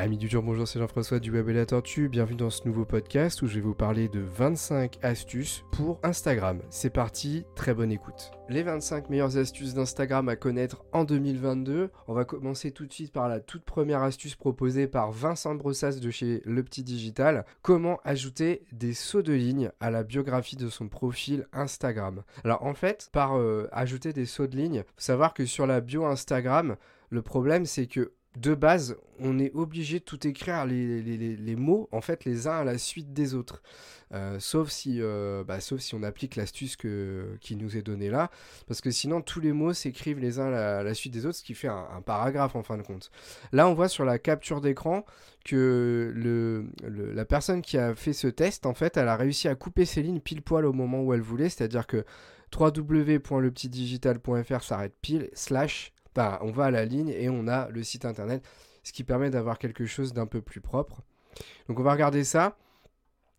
[0.00, 2.08] Amis du jour, bonjour, c'est Jean-François du Web et la Tortue.
[2.08, 6.62] Bienvenue dans ce nouveau podcast où je vais vous parler de 25 astuces pour Instagram.
[6.70, 8.30] C'est parti, très bonne écoute.
[8.48, 11.90] Les 25 meilleures astuces d'Instagram à connaître en 2022.
[12.08, 16.00] On va commencer tout de suite par la toute première astuce proposée par Vincent Brossas
[16.00, 17.44] de chez Le Petit Digital.
[17.60, 22.22] Comment ajouter des sauts de ligne à la biographie de son profil Instagram?
[22.42, 25.82] Alors en fait, par euh, ajouter des sauts de ligne, faut savoir que sur la
[25.82, 26.76] bio Instagram,
[27.10, 32.00] le problème c'est que de base, on est obligé de tout écrire les, mots, en
[32.00, 33.60] fait, les uns à la suite des autres.
[34.12, 38.30] Euh, sauf, si, euh, bah, sauf si on applique l'astuce qui nous est donnée là,
[38.66, 41.42] parce que sinon, tous les mots s'écrivent les uns à la, suite des autres, ce
[41.42, 43.10] qui fait un, paragraphe en fin de compte.
[43.52, 45.04] Là, on voit sur la capture d'écran
[45.44, 46.14] que
[46.84, 50.02] la personne qui a fait ce test, en fait, elle a réussi à couper ses
[50.02, 52.04] lignes pile poil au moment où elle voulait, c'est-à-dire que
[52.56, 58.44] www.lepetitdigital.fr s'arrête pile, slash on va à la ligne et on a le site internet,
[58.82, 61.02] ce qui permet d'avoir quelque chose d'un peu plus propre.
[61.68, 62.56] Donc on va regarder ça.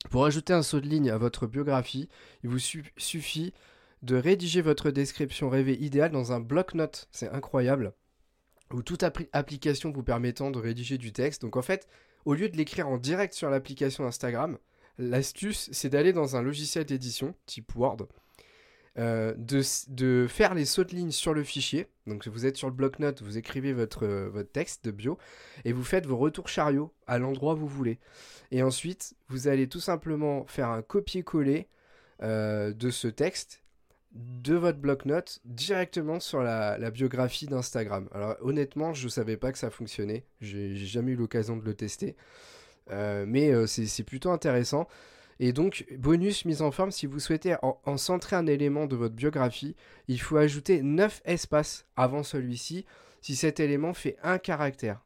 [0.09, 2.09] Pour ajouter un saut de ligne à votre biographie,
[2.43, 3.53] il vous suffit
[4.01, 7.07] de rédiger votre description rêvée idéale dans un bloc-notes.
[7.11, 7.93] C'est incroyable.
[8.73, 11.41] Ou toute application vous permettant de rédiger du texte.
[11.41, 11.87] Donc en fait,
[12.25, 14.57] au lieu de l'écrire en direct sur l'application Instagram,
[14.97, 18.07] l'astuce c'est d'aller dans un logiciel d'édition type Word
[18.97, 21.87] euh, de, faire les sauts de ligne sur le fichier.
[22.07, 25.17] Donc vous êtes sur le bloc-notes, vous écrivez votre, euh, votre texte de bio
[25.63, 27.99] et vous faites vos retours chariots à l'endroit où vous voulez.
[28.51, 31.69] Et ensuite, vous allez tout simplement faire un copier-coller
[32.21, 33.63] euh, de ce texte
[34.11, 38.09] de votre bloc-notes directement sur la, biographie d'Instagram.
[38.11, 40.25] Alors honnêtement, je ne savais pas que ça fonctionnait.
[40.41, 42.17] J'ai jamais eu l'occasion de le tester.
[42.89, 44.89] mais c'est plutôt intéressant.
[45.43, 49.15] Et donc, bonus mise en forme, si vous souhaitez en, centrer un élément de votre
[49.15, 49.75] biographie,
[50.07, 52.85] il faut ajouter 9 espaces avant celui-ci
[53.21, 55.03] si cet élément fait un caractère.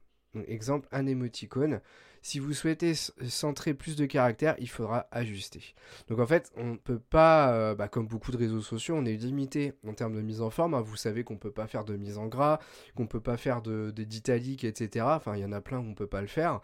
[0.50, 1.80] exemple, un émoticône.
[2.22, 5.74] Si vous souhaitez centrer plus de caractères, il faudra ajuster.
[6.10, 9.06] Donc en fait, on ne peut pas, euh, bah, comme beaucoup de réseaux sociaux, on
[9.06, 10.74] est limité en termes de mise en forme.
[10.74, 10.82] Hein.
[10.82, 12.60] Vous savez qu'on ne peut pas faire de mise en gras,
[12.96, 15.06] qu'on ne peut pas faire de d'italique, etc.
[15.08, 16.60] Enfin, il y en a plein où on ne peut pas le faire.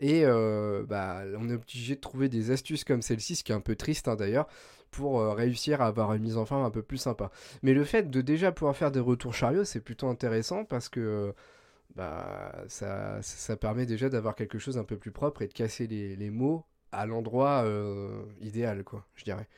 [0.00, 3.54] Et euh, bah, on est obligé de trouver des astuces comme celle-ci, ce qui est
[3.54, 4.48] un peu triste hein, d'ailleurs,
[4.90, 7.30] pour euh, réussir à avoir une mise en forme un peu plus sympa.
[7.62, 11.34] Mais le fait de déjà pouvoir faire des retours chariots, c'est plutôt intéressant parce que
[11.94, 15.86] bah, ça, ça permet déjà d'avoir quelque chose un peu plus propre et de casser
[15.86, 19.48] les, mots à l'endroit euh, idéal, quoi, je dirais.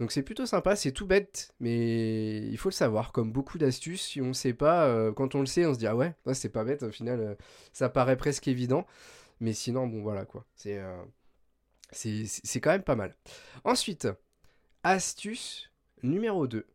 [0.00, 3.10] Donc c'est plutôt sympa, c'est tout bête, mais il faut le savoir.
[3.10, 5.88] Comme beaucoup d'astuces, si on ne sait pas, quand on le sait, on se dit
[5.88, 6.84] ah ouais, c'est pas bête.
[6.84, 7.36] Au final,
[7.72, 8.86] ça paraît presque évident.
[9.40, 10.44] Mais sinon, bon, voilà quoi.
[10.66, 11.04] Euh,
[11.92, 13.16] c'est c'est quand même pas mal.
[13.64, 14.08] Ensuite,
[14.82, 15.70] astuce
[16.02, 16.66] numéro 2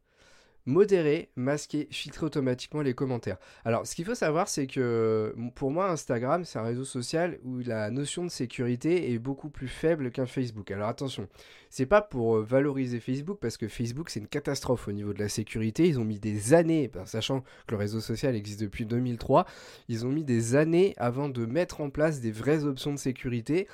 [0.66, 3.38] modérer, masquer, filtrer automatiquement les commentaires.
[3.66, 7.60] Alors, ce qu'il faut savoir, c'est que pour moi, Instagram, c'est un réseau social où
[7.60, 10.72] la notion de sécurité est beaucoup plus faible qu'un Facebook.
[10.72, 11.28] Alors attention,
[11.70, 15.20] c'est pas pour euh, valoriser Facebook parce que Facebook, c'est une catastrophe au niveau de
[15.20, 15.88] la sécurité.
[15.88, 19.46] Ils ont mis des années, ben, sachant que le réseau social existe depuis 2003,
[19.90, 23.68] ils ont mis des années avant de mettre en place des vraies options de sécurité.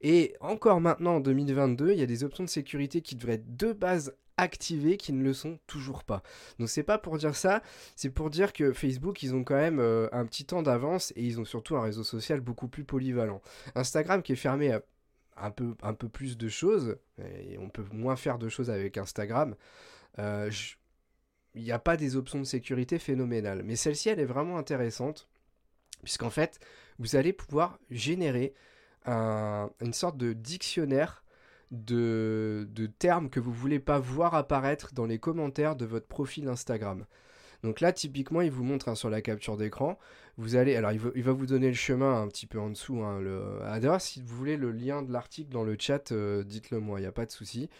[0.00, 3.56] Et encore maintenant en 2022, il y a des options de sécurité qui devraient être
[3.56, 6.22] de base activées qui ne le sont toujours pas.
[6.58, 7.62] Donc c'est pas pour dire ça,
[7.94, 11.22] c'est pour dire que Facebook ils ont quand même euh, un petit temps d'avance et
[11.24, 13.40] ils ont surtout un réseau social beaucoup plus polyvalent.
[13.74, 14.82] Instagram qui est fermé à
[15.38, 18.96] un peu, un peu plus de choses, et on peut moins faire de choses avec
[18.96, 19.54] Instagram.
[20.18, 20.50] Euh,
[21.54, 25.28] il n'y a pas des options de sécurité phénoménales, mais celle-ci elle est vraiment intéressante
[26.02, 26.58] puisqu'en fait
[26.98, 28.54] vous allez pouvoir générer
[29.06, 31.22] une sorte de dictionnaire
[31.70, 32.66] de,
[32.98, 37.04] termes que vous voulez pas voir apparaître dans les commentaires de votre profil Instagram.
[37.62, 39.98] Donc là, typiquement, il vous montre hein, sur la capture d'écran.
[40.36, 43.02] Vous allez, alors il va, vous donner le chemin un petit peu en dessous.
[43.02, 46.80] Hein, le, D'ailleurs, si vous voulez le lien de l'article dans le chat, euh, dites-le
[46.80, 47.70] moi, il n'y a pas de souci.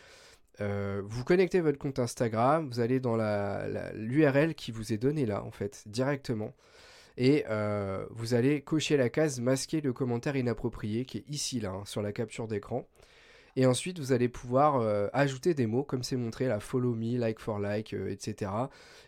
[0.62, 3.16] Euh, vous connectez votre compte Instagram, vous allez dans
[3.94, 6.54] l'URL qui vous est donnée là, en fait, directement.
[7.16, 11.70] Et euh, vous allez cocher la case masquer le commentaire inapproprié qui est ici là,
[11.70, 12.86] hein, sur la capture d'écran.
[13.56, 17.16] Et ensuite, vous allez pouvoir euh, ajouter des mots, comme c'est montré, la follow me,
[17.18, 18.50] like for like, euh, etc.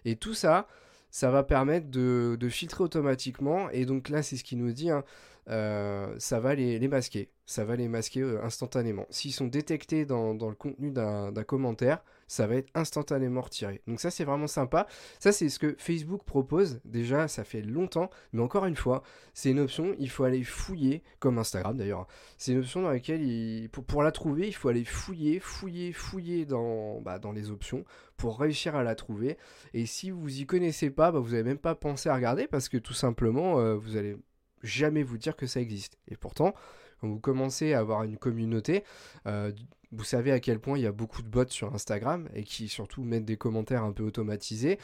[0.07, 0.67] Et tout ça,
[1.11, 3.69] ça va permettre de, filtrer automatiquement.
[3.71, 5.05] Et donc là, c'est ce qu'il nous dit, hein,
[5.47, 7.29] ça va les, masquer.
[7.45, 9.07] Ça va les masquer instantanément.
[9.11, 13.83] S'ils sont détectés dans le contenu d'un commentaire, ça va être instantanément retiré.
[13.89, 14.87] Donc ça c'est vraiment sympa.
[15.19, 16.81] Ça c'est ce que Facebook propose.
[16.85, 19.03] Déjà ça fait longtemps, mais encore une fois,
[19.35, 22.07] c'est une option, il faut aller fouiller, comme Instagram d'ailleurs.
[22.37, 27.01] C'est une option dans laquelle pour, la trouver, il faut aller fouiller, fouiller, fouiller dans,
[27.01, 27.85] bah, dans les options
[28.17, 29.39] pour réussir à la trouver.
[29.75, 32.69] Et si vous y connaissez pas, bah, vous n'avez même pas pensé à regarder parce
[32.69, 34.17] que tout simplement euh, vous allez
[34.63, 35.99] jamais vous dire que ça existe.
[36.09, 36.55] Et pourtant,
[37.01, 38.85] quand vous commencez à avoir une communauté,
[39.27, 39.53] euh,
[39.93, 42.69] vous savez à quel point il y a beaucoup de bots sur Instagram et qui
[42.69, 44.79] surtout mettent des commentaires un peu automatisés.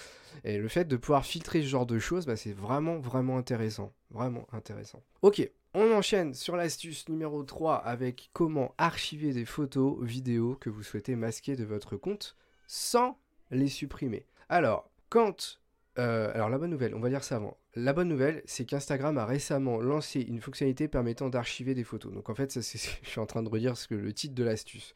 [0.45, 3.93] Et le fait de pouvoir filtrer ce genre de choses, bah, c'est vraiment, vraiment intéressant.
[4.11, 5.03] Vraiment intéressant.
[5.23, 10.83] Ok, on enchaîne sur l'astuce numéro 3 avec comment archiver des photos, vidéos que vous
[10.83, 12.37] souhaitez masquer de votre compte
[12.67, 13.19] sans
[13.51, 14.27] les supprimer.
[14.49, 15.61] Alors, quand...
[15.99, 17.57] Euh, alors la bonne nouvelle, on va dire ça avant.
[17.75, 22.13] La bonne nouvelle, c'est qu'Instagram a récemment lancé une fonctionnalité permettant d'archiver des photos.
[22.13, 24.95] Donc en fait, je suis en train de redire le titre de l'astuce.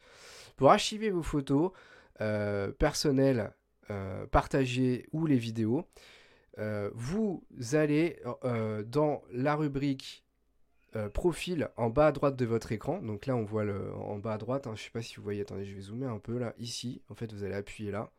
[0.57, 1.71] Pour archiver vos photos
[2.21, 3.53] euh, personnelles,
[3.91, 5.85] euh, partagées ou les vidéos,
[6.93, 8.21] vous allez
[8.85, 10.25] dans la rubrique
[11.13, 13.01] profil en bas à droite de votre écran.
[13.01, 13.63] Donc là, on voit
[13.95, 14.67] en bas à droite.
[14.67, 15.39] Hein, je ne sais pas si vous voyez.
[15.39, 16.53] Attendez, je vais zoomer un peu là.
[16.57, 18.11] Ici, en fait, vous allez appuyer là.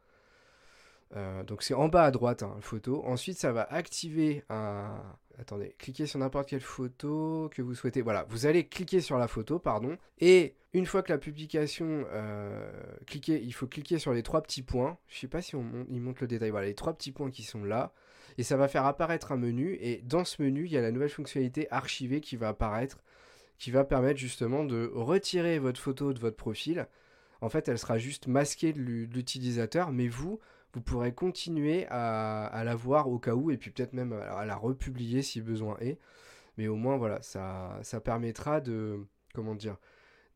[1.17, 3.03] Euh, donc c'est en bas à droite, hein, photo.
[3.05, 5.03] Ensuite, ça va activer un...
[5.39, 8.03] Attendez, cliquez sur n'importe quelle photo que vous souhaitez.
[8.03, 9.97] Voilà, vous allez cliquer sur la photo, pardon.
[10.21, 12.71] Et une fois que la publication, euh,
[13.07, 14.99] cliquez, il faut cliquer sur les trois petits points.
[15.09, 16.51] Je sais pas si on il montre le détail.
[16.51, 17.93] Voilà, les trois petits points qui sont là.
[18.37, 19.79] Et ça va faire apparaître un menu.
[19.81, 23.03] Et dans ce menu, il y a la nouvelle fonctionnalité archivée qui va apparaître,
[23.59, 26.87] qui va permettre justement de retirer votre photo de votre profil.
[27.41, 30.39] En fait, elle sera juste masquée de l'utilisateur, mais vous,
[30.73, 34.57] vous pourrez continuer à, la voir au cas où, et puis peut-être même à, la
[34.57, 35.99] republier si besoin est.
[36.57, 39.77] Mais au moins, voilà, ça, permettra de, comment dire,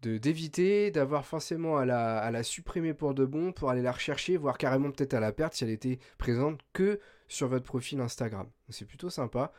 [0.01, 4.91] d'éviter d'avoir forcément à la, supprimer pour de bon, pour aller la rechercher, voire carrément
[4.91, 8.49] peut-être à la perte si elle était présente que sur votre profil Instagram.
[8.69, 9.53] C'est plutôt sympa.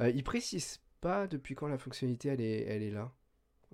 [0.00, 3.12] Euh, ils précisent pas depuis quand la fonctionnalité elle est, elle là.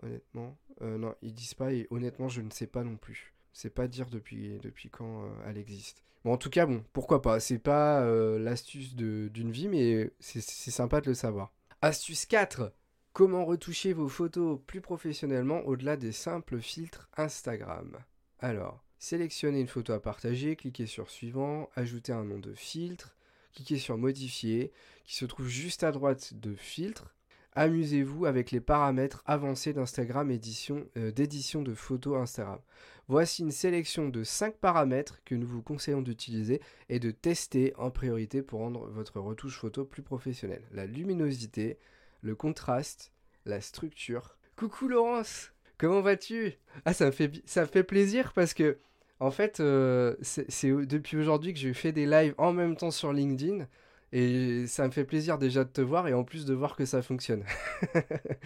[0.03, 3.35] Honnêtement, euh, non, ils disent pas et honnêtement, je ne sais pas non plus.
[3.53, 6.03] C'est pas dire depuis, depuis quand euh, elle existe.
[6.25, 7.41] Bon, en tout cas, bon, pourquoi pas.
[7.41, 11.53] C'est pas euh, l'astuce d'une vie, mais c'est sympa de le savoir.
[11.81, 12.73] Astuce 4.
[13.13, 17.99] Comment retoucher vos photos plus professionnellement au-delà des simples filtres Instagram?
[18.39, 23.17] Alors, sélectionnez une photo à partager, cliquez sur Suivant, ajoutez un nom de filtre,
[23.55, 24.73] cliquez sur Modifier,
[25.05, 27.15] qui se trouve juste à droite de Filtre.
[27.55, 32.61] Amusez-vous avec les paramètres avancés d'Instagram euh, d'édition de photos Instagram.
[33.09, 36.61] Voici une sélection de 5 paramètres que nous vous conseillons d'utiliser
[36.91, 40.63] et de tester en priorité pour rendre votre retouche photo plus professionnelle.
[40.73, 41.79] La luminosité,
[42.21, 43.13] le contraste,
[43.47, 44.37] la structure.
[44.57, 46.53] Coucou Laurence, comment vas-tu?
[46.85, 48.79] Ah ça me fait ça fait plaisir parce que
[49.21, 53.13] en fait euh, c'est depuis aujourd'hui que je fais des lives en même temps sur
[53.13, 53.67] LinkedIn
[54.13, 56.85] et ça me fait plaisir déjà de te voir et en plus de voir que
[56.85, 57.45] ça fonctionne.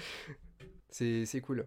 [0.90, 1.66] c'est cool.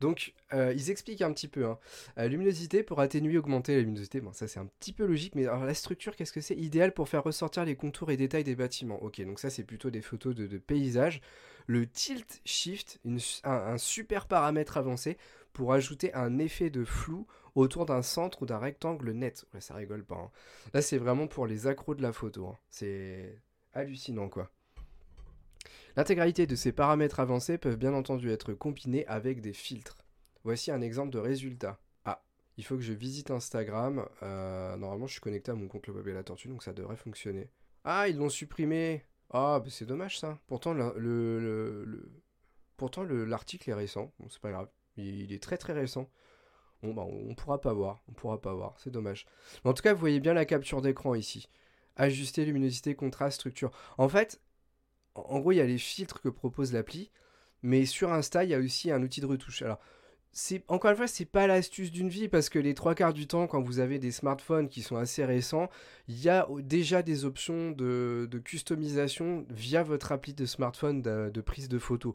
[0.00, 1.66] Donc, euh, ils expliquent un petit peu.
[1.66, 1.78] Hein.
[2.18, 4.20] Euh, luminosité pour atténuer, augmenter la luminosité.
[4.20, 6.56] Bon, ça c'est un petit peu logique, mais alors la structure, qu'est-ce que c'est?
[6.56, 9.02] Idéal pour faire ressortir les contours et détails des bâtiments.
[9.02, 11.20] Ok, donc ça c'est plutôt des photos de, paysages.
[11.66, 13.00] Le tilt shift,
[13.44, 15.16] un, super paramètre avancé
[15.52, 19.44] pour ajouter un effet de flou autour d'un centre ou d'un rectangle net.
[19.52, 20.16] Ouais, ça rigole pas.
[20.16, 20.30] Hein.
[20.74, 22.48] Là, c'est vraiment pour les accros de la photo.
[22.48, 22.58] Hein.
[22.70, 23.42] C'est
[23.74, 24.50] hallucinant, quoi.
[25.96, 29.98] L'intégralité de ces paramètres avancés peuvent bien entendu être combinés avec des filtres.
[30.44, 31.78] Voici un exemple de résultat.
[32.04, 32.22] Ah,
[32.56, 34.06] il faut que je visite Instagram.
[34.22, 36.72] Euh, normalement, je suis connecté à mon compte Le Web et la Tortue, donc ça
[36.72, 37.50] devrait fonctionner.
[37.84, 39.04] Ah, ils l'ont supprimé.
[39.30, 40.38] Ah, bah c'est dommage ça.
[40.46, 40.74] Pourtant,
[42.76, 44.12] pourtant l'article est récent.
[44.18, 44.68] Bon, c'est pas grave.
[44.96, 46.08] Il, est très très récent.
[46.82, 48.02] Bon, bah, on pourra pas voir.
[48.08, 48.76] On pourra pas voir.
[48.78, 49.26] C'est dommage.
[49.64, 51.48] En tout cas, vous voyez bien la capture d'écran ici.
[51.96, 53.70] Ajuster luminosité, contraste, structure.
[53.98, 54.40] En fait,
[55.14, 57.10] en gros, il y a les filtres que propose l'appli,
[57.62, 59.62] mais sur Insta, il y a aussi un outil de retouche.
[59.62, 59.78] Alors,
[60.32, 63.26] c'est encore une fois, c'est pas l'astuce d'une vie parce que les trois quarts du
[63.26, 65.68] temps, quand vous avez des smartphones qui sont assez récents,
[66.08, 71.68] il y a déjà des options de, customisation via votre appli de smartphone de, prise
[71.68, 72.14] de photos.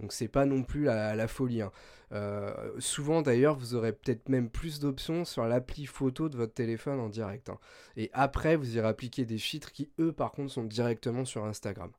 [0.00, 1.62] Donc c'est pas non plus la, folie.
[1.62, 1.70] Hein.
[2.12, 7.00] Euh, souvent d'ailleurs, vous aurez peut-être même plus d'options sur l'appli photo de votre téléphone
[7.00, 7.48] en direct.
[7.48, 7.58] Hein.
[7.96, 11.90] Et après, vous irez appliquer des filtres qui, eux, par contre, sont directement sur Instagram.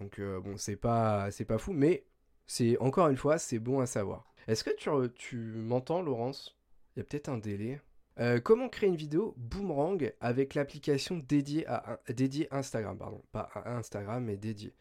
[0.00, 2.04] Donc euh, bon, c'est pas, c'est pas fou, mais
[2.46, 4.26] c'est encore une fois, c'est bon à savoir.
[4.46, 4.70] Est-ce que
[5.14, 6.56] tu, m'entends, Laurence?
[6.94, 7.80] Il y a peut-être un délai.
[8.20, 13.76] Euh, comment créer une vidéo boomerang avec l'application dédiée à dédiée Instagram, pardon, pas à
[13.76, 14.74] Instagram mais dédiée.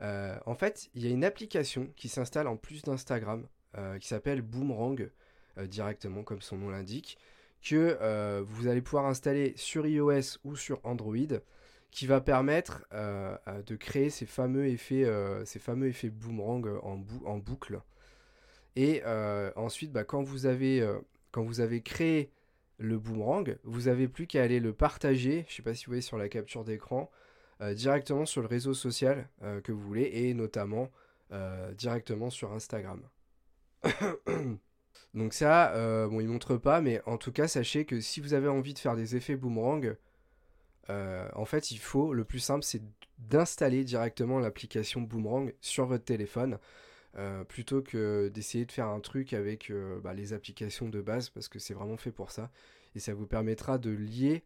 [0.00, 3.46] Euh, en fait, il y a une application qui s'installe en plus d'Instagram
[4.00, 5.08] qui s'appelle Boomerang
[5.68, 7.16] directement comme son nom l'indique,
[7.62, 11.38] que vous allez pouvoir installer sur iOS ou sur Android
[11.90, 15.44] qui va permettre euh, euh, de créer ces fameux effets, euh,
[16.12, 17.80] boomerang en, en boucle.
[18.76, 19.02] Et
[19.56, 20.86] ensuite, bah, quand, vous avez,
[21.32, 22.30] quand vous avez créé
[22.78, 25.90] le boomerang, vous n'avez plus qu'à aller le partager, je ne sais pas si vous
[25.90, 27.10] voyez sur la capture d'écran,
[27.74, 29.28] directement sur le réseau social
[29.64, 30.90] que vous voulez et notamment
[31.76, 33.02] directement sur Instagram.
[35.14, 35.72] Donc ça,
[36.08, 38.78] bon, il montre pas, mais en tout cas, sachez que si vous avez envie de
[38.78, 39.96] faire des effets boomerang,
[40.88, 42.82] en fait, il faut, le plus simple, c'est
[43.18, 46.58] d'installer directement l'application Boomerang sur votre téléphone.
[47.16, 51.30] Euh, plutôt que d'essayer de faire un truc avec euh, bah, les applications de base
[51.30, 52.50] parce que c'est vraiment fait pour ça
[52.94, 54.44] et ça vous permettra de lier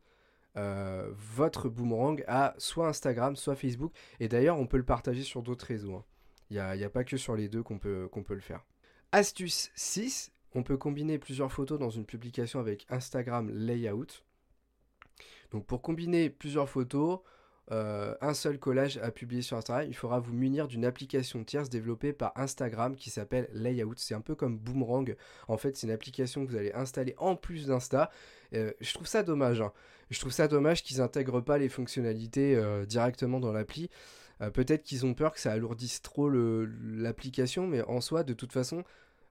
[0.57, 5.43] euh, votre boomerang à soit Instagram soit Facebook et d'ailleurs on peut le partager sur
[5.43, 6.05] d'autres réseaux hein.
[6.51, 8.65] il n'y a, pas que sur les deux qu'on peut, qu'on peut le faire
[9.13, 14.25] astuce 6 on peut combiner plusieurs photos dans une publication avec Instagram Layout
[15.51, 17.21] donc pour combiner plusieurs photos
[17.71, 21.71] euh, un seul collage à publier sur Instagram, il faudra vous munir d'une application tierce
[21.71, 23.95] développée par Instagram qui s'appelle Layout.
[23.97, 25.17] C'est un peu comme Boomerang.
[25.49, 28.11] En fait, c'est une application que vous allez installer en plus d'Insta.
[28.55, 29.61] Euh, je trouve ça dommage.
[29.61, 29.73] Hein.
[30.11, 33.91] Je trouve ça dommage qu'ils n'intègrent pas les fonctionnalités euh, directement dans l'appli.
[34.55, 38.83] Peut-être qu'ils ont peur que ça alourdisse trop l'application, mais en soi, de toute façon,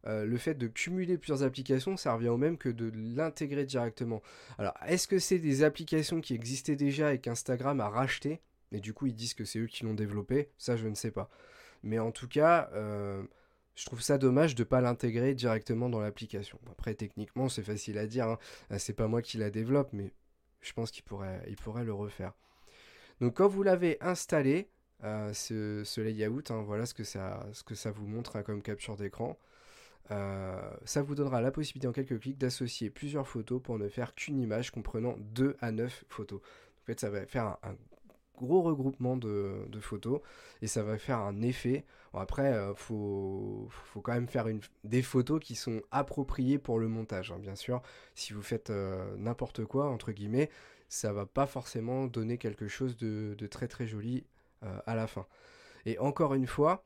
[0.08, 4.22] euh, le fait de cumuler plusieurs applications, ça revient au même que de l'intégrer directement.
[4.58, 8.42] Alors, est-ce que c'est des applications qui existaient déjà et qu'Instagram a racheté?
[8.72, 11.12] Et du coup, ils disent que c'est eux qui l'ont développé Ça, je ne sais
[11.12, 11.30] pas.
[11.84, 13.24] Mais en tout cas, euh,
[13.82, 16.60] je trouve ça dommage de ne pas l'intégrer directement dans l'application.
[16.70, 18.28] Après, techniquement, c'est facile à dire.
[18.28, 18.38] Hein.
[18.72, 20.14] Euh, c'est pas moi qui la développe, mais
[20.62, 22.34] je pense qu'il pourrait, il pourrait le refaire.
[23.22, 24.70] Donc, quand vous l'avez installé,
[25.02, 28.98] ce, layout, hein, voilà ce que, ça, ce que ça vous montre hein, comme capture
[28.98, 29.40] d'écran.
[30.12, 34.14] Euh, ça vous donnera la possibilité en quelques clics d'associer plusieurs photos pour ne faire
[34.14, 36.40] qu'une image comprenant 2 à 9 photos.
[36.40, 37.76] En fait, ça va faire un,
[38.42, 40.20] gros regroupement de, photos
[40.62, 41.86] et ça va faire un effet.
[42.14, 43.70] après, euh, faut,
[44.04, 44.48] quand même faire
[44.84, 47.32] des photos qui sont appropriées pour le montage.
[47.32, 47.82] Hein, bien sûr,
[48.16, 50.50] si vous faites euh, n'importe quoi, entre guillemets,
[50.90, 54.26] ça va pas forcément donner quelque chose de, très très joli
[54.86, 55.26] à la fin.
[55.86, 56.84] Et encore une fois,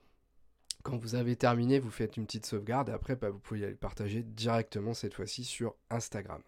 [0.83, 3.75] quand vous avez terminé, vous faites une petite sauvegarde et après, bah, vous pouvez aller
[3.75, 6.41] partager directement cette fois-ci sur Instagram.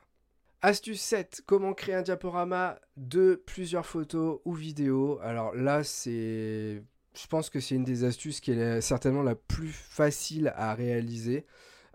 [0.61, 5.19] Astuce 7, comment créer un diaporama de plusieurs photos ou vidéos.
[5.21, 6.83] Alors là, c'est...
[7.13, 11.45] Je pense que c'est une des astuces qui est certainement la plus facile à réaliser.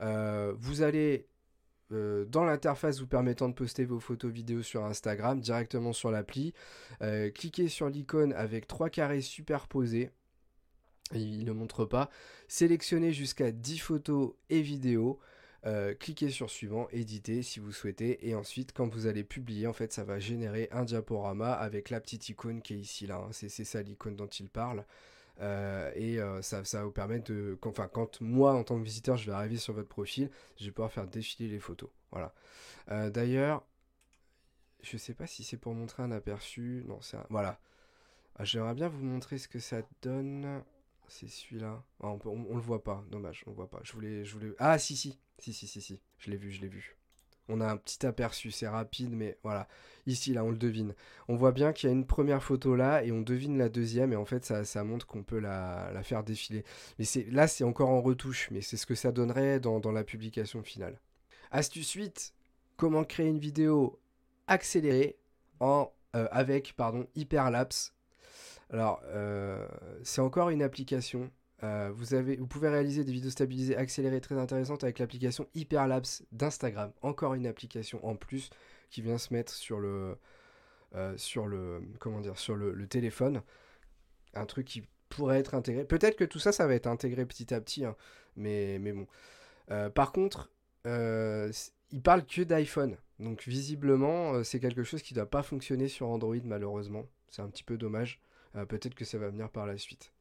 [0.00, 1.28] Euh, vous allez
[1.92, 6.54] euh, dans l'interface vous permettant de poster vos photos vidéos sur Instagram directement sur l'appli.
[7.02, 10.10] Euh, cliquez sur l'icône avec trois carrés superposés
[11.14, 12.10] il ne montre pas.
[12.48, 15.18] Sélectionnez jusqu'à 10 photos et vidéos.
[15.64, 19.72] Euh, cliquez sur suivant, éditer si vous souhaitez, et ensuite quand vous allez publier, en
[19.72, 23.28] fait ça va générer un diaporama avec la petite icône qui est ici là, hein.
[23.30, 24.84] c'est ça l'icône dont il parle.
[25.40, 27.58] Euh, et euh, ça, va vous permettre de.
[27.64, 30.72] Enfin, quand moi, en tant que visiteur, je vais arriver sur votre profil, je vais
[30.72, 31.90] pouvoir faire défiler les photos.
[32.10, 32.34] Voilà.
[33.10, 33.64] D'ailleurs,
[34.82, 36.84] je sais pas si c'est pour montrer un aperçu.
[36.86, 37.26] Non, c'est un...
[37.30, 37.58] Voilà.
[38.36, 40.62] Ah, j'aimerais bien vous montrer ce que ça donne
[41.08, 41.84] c'est celui-là.
[42.02, 43.80] Ah, on, on, le voit pas, dommage, on le voit pas.
[43.82, 44.52] Je voulais, je voulais.
[44.58, 46.96] Ah si si, si si si si, je l'ai vu, je l'ai vu.
[47.48, 49.68] On a un petit aperçu, c'est rapide, mais voilà.
[50.06, 50.94] Ici, là, on le devine.
[51.28, 54.12] On voit bien qu'il y a une première photo là, et on devine la deuxième,
[54.12, 56.64] et en fait, ça, montre qu'on peut la, faire défiler.
[56.98, 59.92] Mais c'est là, c'est encore en retouche, mais c'est ce que ça donnerait dans, dans
[59.92, 61.00] la publication finale.
[61.50, 62.34] Astuce 8,
[62.76, 64.00] comment créer une vidéo
[64.46, 65.18] accélérée
[65.60, 67.94] en, euh, avec pardon, hyperlapse
[68.72, 69.66] alors, euh,
[70.02, 71.30] c'est encore une application.
[71.62, 76.90] Euh, vous, pouvez réaliser des vidéos stabilisées accélérées très intéressantes avec l'application Hyperlapse d'Instagram.
[77.02, 78.50] Encore une application en plus
[78.90, 80.16] qui vient se mettre sur le,
[80.94, 83.42] euh, sur le, comment dire, sur le, téléphone.
[84.34, 85.84] Un truc qui pourrait être intégré.
[85.84, 87.94] Peut-être que tout ça, ça va être intégré petit à petit, hein,
[88.36, 89.06] mais, mais bon.
[89.90, 90.50] par contre,
[90.86, 92.96] il parle que d'iPhone.
[93.18, 97.04] Donc visiblement, c'est quelque chose qui ne doit pas fonctionner sur Android malheureusement.
[97.28, 98.20] C'est un petit peu dommage.
[98.56, 100.12] Euh, peut-être que ça va venir par la suite.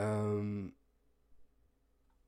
[0.00, 0.68] Euh,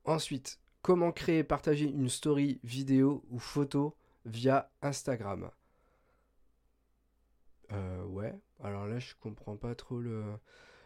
[0.05, 5.51] ensuite, comment créer et partager une story vidéo ou photo via Instagram?
[7.73, 10.25] Euh, Ouais, alors là je comprends pas trop le...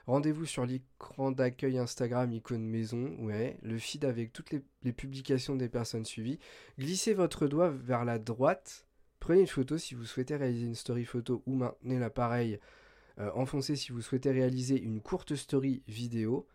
[0.07, 5.69] Rendez-vous sur l'écran d'accueil Instagram, icône maison, ouais, le feed avec toutes les, publications des
[5.69, 6.41] personnes suivies.
[6.79, 8.87] Glissez votre doigt vers la droite,
[9.21, 12.59] prenez une photo si vous souhaitez réaliser une story photo ou maintenez l'appareil
[13.35, 16.47] enfoncez si vous souhaitez réaliser une courte story vidéo.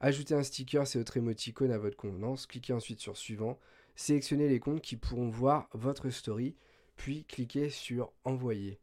[0.00, 2.46] Ajoutez un sticker et votre émoticône à votre convenance.
[2.46, 3.58] Cliquez ensuite sur suivant.
[3.94, 6.56] Sélectionnez les comptes qui pourront voir votre story.
[6.96, 8.80] Puis cliquez sur envoyer.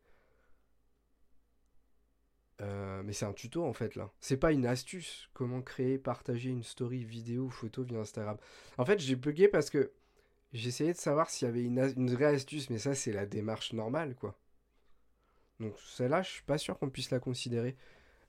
[2.62, 4.12] Euh, mais c'est un tuto en fait là.
[4.20, 5.30] C'est pas une astuce.
[5.34, 8.38] Comment créer, partager une story vidéo ou photo via Instagram.
[8.78, 9.92] En fait, j'ai bugué parce que
[10.54, 14.16] j'essayais de savoir s'il y avait une vraie astuce, mais ça, c'est la démarche normale
[14.16, 14.38] quoi.
[15.60, 17.76] Donc celle-là, je suis pas sûr qu'on puisse la considérer.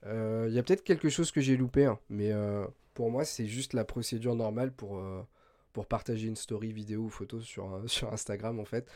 [0.04, 2.32] Il y a peut-être quelque chose que j'ai loupé, hein, mais
[2.94, 5.02] pour moi, c'est juste la procédure normale pour,
[5.72, 8.88] pour partager une story vidéo ou photo sur, sur Instagram en fait.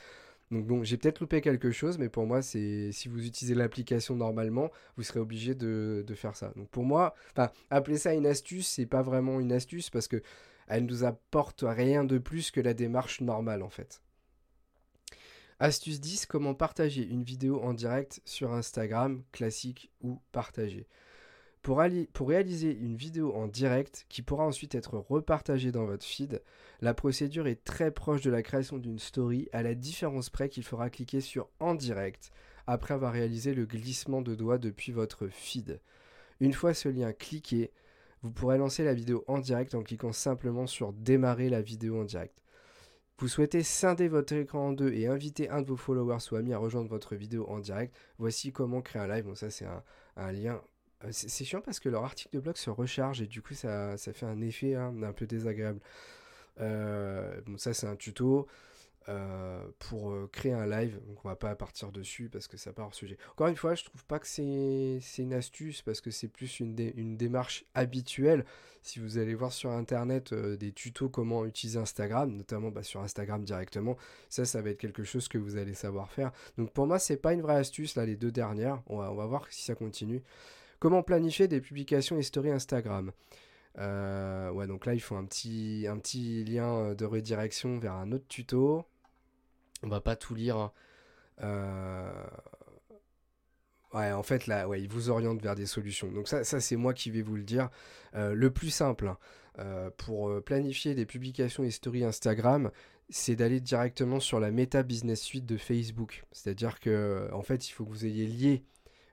[0.51, 4.15] Donc bon, j'ai peut-être loupé quelque chose, mais pour moi, c'est si vous utilisez l'application
[4.15, 6.53] normalement, vous serez obligé de, faire ça.
[6.57, 7.15] Donc pour moi,
[7.71, 10.23] appeler ça une astuce, c'est pas vraiment une astuce parce que
[10.69, 14.01] elle nous apporte rien de plus que la démarche normale en fait.
[15.61, 20.89] Astuce 10, comment partager une vidéo en direct sur Instagram, classique ou partagée.
[21.63, 26.43] Pour, réaliser une vidéo en direct qui pourra ensuite être repartagée dans votre feed,
[26.83, 30.65] la procédure est très proche de la création d'une story à la différence près qu'il
[30.65, 32.33] faudra cliquer sur en direct
[32.67, 35.81] après avoir réalisé le glissement de doigt depuis votre feed.
[36.41, 37.71] Une fois ce lien cliqué,
[38.23, 42.05] vous pourrez lancer la vidéo en direct en cliquant simplement sur démarrer la vidéo en
[42.05, 42.44] direct.
[43.19, 46.53] Vous souhaitez scinder votre écran en deux et inviter un de vos followers ou amis
[46.53, 47.95] à rejoindre votre vidéo en direct.
[48.19, 49.25] Voici comment créer un live.
[49.25, 49.67] Bon, ça, c'est
[50.17, 50.61] un, lien
[51.05, 53.97] euh, c'est chiant parce que leur article de blog se recharge et du coup ça,
[53.97, 55.81] fait un effet hein, un peu désagréable.
[56.61, 58.47] Euh, bon, ça c'est un tuto
[59.09, 62.87] euh, pour créer un live, donc on va pas partir dessus parce que ça part
[62.87, 63.19] hors sujet.
[63.33, 66.75] Encore une fois, je trouve pas que c'est une astuce parce que c'est plus une,
[67.17, 68.45] démarche habituelle.
[68.83, 73.45] Si vous allez voir sur internet des tutos comment utiliser Instagram, notamment bah, sur Instagram
[73.45, 73.97] directement,
[74.29, 76.33] ça ça va être quelque chose que vous allez savoir faire.
[76.59, 78.83] Donc pour moi c'est pas une vraie astuce là les deux dernières.
[78.87, 80.23] On va, voir si ça continue.
[80.79, 83.13] Comment planifier des publications et stories Instagram?
[83.79, 85.85] Euh, Ouais, donc là, il faut un petit,
[86.45, 88.85] lien euh, de redirection vers un autre tuto.
[89.85, 90.57] On va pas tout lire.
[90.57, 90.73] Hein.
[91.43, 92.27] Euh,
[93.93, 96.11] ouais, en fait, là, ouais, il vous oriente vers des solutions.
[96.11, 97.71] Donc ça, ça c'est moi qui vais vous le dire.
[98.15, 99.15] le plus simple
[99.59, 102.71] hein, pour planifier des publications et stories Instagram,
[103.11, 106.25] c'est d'aller directement sur la Meta Business Suite de Facebook.
[106.33, 108.65] C'est-à-dire que, en fait, il faut que vous ayez lié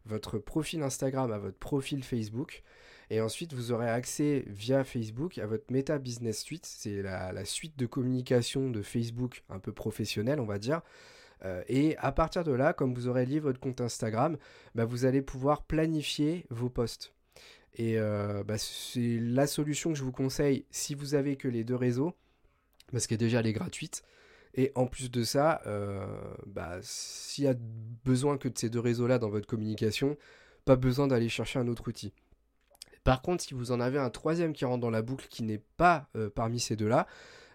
[0.05, 2.63] votre profil Instagram à votre profil Facebook.
[3.11, 6.65] Et ensuite, vous aurez accès via Facebook à votre Meta Business Suite.
[6.65, 10.79] C'est la, suite de communication de Facebook un peu professionnelle, on va dire.
[11.43, 14.37] Euh, et à partir de là, comme vous aurez lié votre compte Instagram,
[14.75, 17.13] bah, vous allez pouvoir planifier vos posts.
[17.73, 21.65] Et euh, bah, c'est la solution que je vous conseille si vous avez que les
[21.65, 22.15] deux réseaux,
[22.93, 24.03] parce qu'elle déjà elle est gratuite.
[24.53, 26.05] Et en plus de ça, euh,
[26.45, 27.55] bah, s'il y a
[28.05, 30.15] besoin que de ces deux réseaux-là dans votre communication,
[30.63, 32.13] pas besoin d'aller chercher un autre outil.
[33.03, 35.61] Par contre, si vous en avez un troisième qui rentre dans la boucle qui n'est
[35.77, 37.07] pas euh, parmi ces deux-là,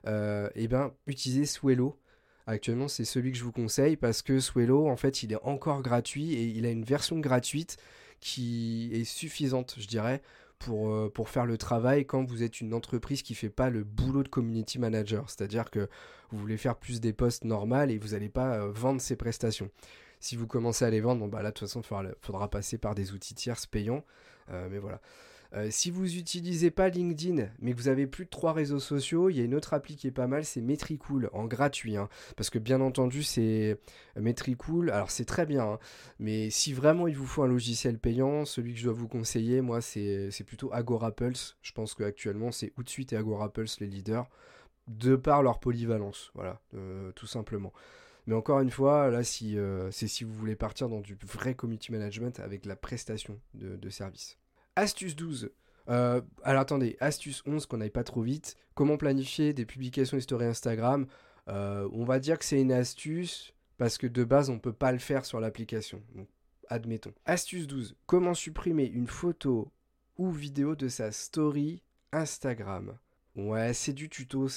[0.06, 2.00] euh, eh ben, utilisez Swello.
[2.48, 5.82] Actuellement, c'est celui que je vous conseille parce que Swello, en fait, il est encore
[5.82, 7.76] gratuit et il a une version gratuite
[8.20, 10.22] qui est suffisante, je dirais,
[10.58, 14.22] pour, euh, faire le travail quand vous êtes une entreprise qui fait pas le boulot
[14.22, 15.28] de community manager.
[15.28, 15.88] C'est-à-dire que
[16.30, 19.70] vous voulez faire plus des postes normales et vous n'allez pas vendre ces prestations.
[20.18, 22.78] Si vous commencez à les vendre, bon bah là de toute façon il faudra, passer
[22.78, 24.04] par des outils tiers payants.
[24.48, 25.00] Mais voilà.
[25.54, 29.30] Euh, si vous n'utilisez pas LinkedIn, mais que vous avez plus de trois réseaux sociaux,
[29.30, 31.96] il y a une autre appli qui est pas mal, c'est Metricool, en gratuit.
[31.96, 32.08] Hein.
[32.36, 33.78] parce que bien entendu, c'est
[34.16, 35.78] Metricool, alors c'est très bien, hein.
[36.18, 39.60] mais si vraiment il vous faut un logiciel payant, celui que je dois vous conseiller,
[39.60, 41.56] moi, c'est plutôt AgoraPulse.
[41.62, 44.28] Je pense qu'actuellement, c'est Outsuite et AgoraPulse les leaders,
[44.88, 47.72] de par leur polyvalence, voilà, euh, tout simplement.
[48.26, 51.54] Mais encore une fois, là, si, euh, c'est si vous voulez partir dans du vrai
[51.54, 54.36] community management avec la prestation de, de services.
[54.76, 55.50] Astuce 12.
[55.88, 58.56] Euh, alors attendez, astuce 11, qu'on n'aille pas trop vite.
[58.74, 61.06] Comment planifier des publications historiques Instagram?
[61.48, 64.72] Euh, On va dire que c'est une astuce parce que de base, on ne peut
[64.72, 66.02] pas le faire sur l'application.
[66.68, 67.12] Admettons.
[67.24, 67.96] Astuce 12.
[68.06, 69.70] Comment supprimer une photo
[70.16, 72.98] ou vidéo de sa story Instagram?
[73.36, 74.48] Ouais, c'est du tuto.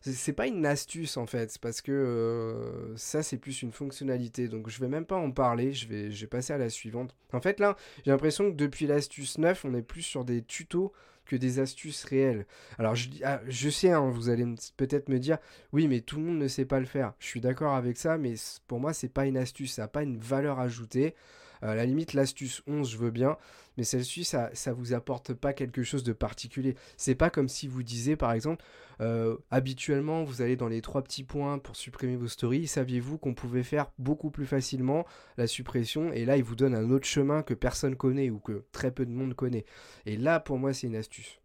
[0.00, 4.48] C'est pas une astuce en fait, parce que euh, ça c'est plus une fonctionnalité.
[4.48, 7.14] Donc je vais même pas en parler, je vais, passer à la suivante.
[7.32, 10.92] En fait là, j'ai l'impression que depuis l'astuce 9, on est plus sur des tutos
[11.26, 12.46] que des astuces réelles.
[12.78, 14.46] Alors je, ah, sais, hein, vous allez
[14.78, 15.36] peut-être me dire,
[15.72, 17.12] oui mais tout le monde ne sait pas le faire.
[17.18, 18.34] Je suis d'accord avec ça, mais
[18.66, 21.14] pour moi c'est pas une astuce, ça n'a pas une valeur ajoutée.
[21.62, 23.36] Euh, à la limite, l'astuce 11, je veux bien,
[23.76, 26.74] mais celle-ci, ça, ça vous apporte pas quelque chose de particulier.
[26.96, 28.64] C'est pas comme si vous disiez, par exemple,
[29.00, 32.66] euh, habituellement, vous allez dans les trois petits points pour supprimer vos stories.
[32.66, 35.04] Saviez-vous qu'on pouvait faire beaucoup plus facilement
[35.36, 36.12] la suppression?
[36.12, 39.06] Et là, il vous donne un autre chemin que personne connaît ou que très peu
[39.06, 39.64] de monde connaît.
[40.06, 41.40] Et là, pour moi, c'est une astuce.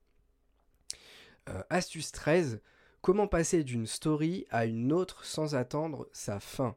[1.50, 2.62] Euh, astuce 13.
[3.02, 6.76] Comment passer d'une story à une autre sans attendre sa fin?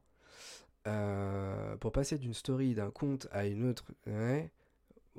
[0.87, 3.85] Euh, pour passer d'une story d'un compte à une autre,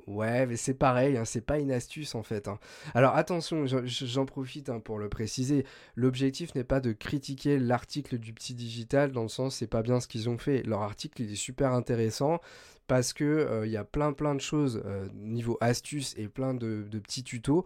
[0.08, 2.48] Ouais, mais c'est pareil, hein, c'est pas une astuce en fait.
[2.48, 2.58] hein.
[2.94, 5.64] Alors attention, j'en profite hein, pour le préciser.
[5.94, 10.00] L'objectif n'est pas de critiquer l'article du Petit Digital dans le sens c'est pas bien
[10.00, 10.62] ce qu'ils ont fait.
[10.64, 12.40] Leur article il est super intéressant
[12.88, 16.54] parce que euh, il y a plein plein de choses euh, niveau astuces et plein
[16.54, 17.64] de, de petits tutos,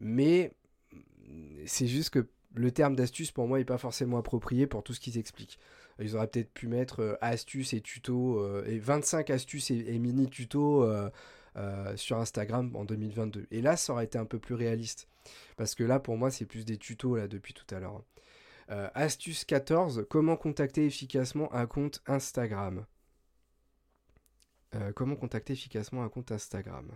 [0.00, 0.52] mais
[1.66, 5.00] c'est juste que le terme d'astuce pour moi est pas forcément approprié pour tout ce
[5.00, 5.58] qu'ils expliquent.
[6.00, 10.28] Ils auraient peut-être pu mettre euh, astuces et tutos euh, et 25 astuces et, mini
[10.28, 13.46] tutos euh, sur Instagram en 2022.
[13.50, 15.08] Et là, ça aurait été un peu plus réaliste.
[15.56, 18.02] Parce que là, pour moi, c'est plus des tutos là depuis tout à l'heure.
[18.94, 22.86] Astuce 14, comment contacter efficacement un compte Instagram?
[24.96, 26.90] Comment contacter efficacement un compte Instagram?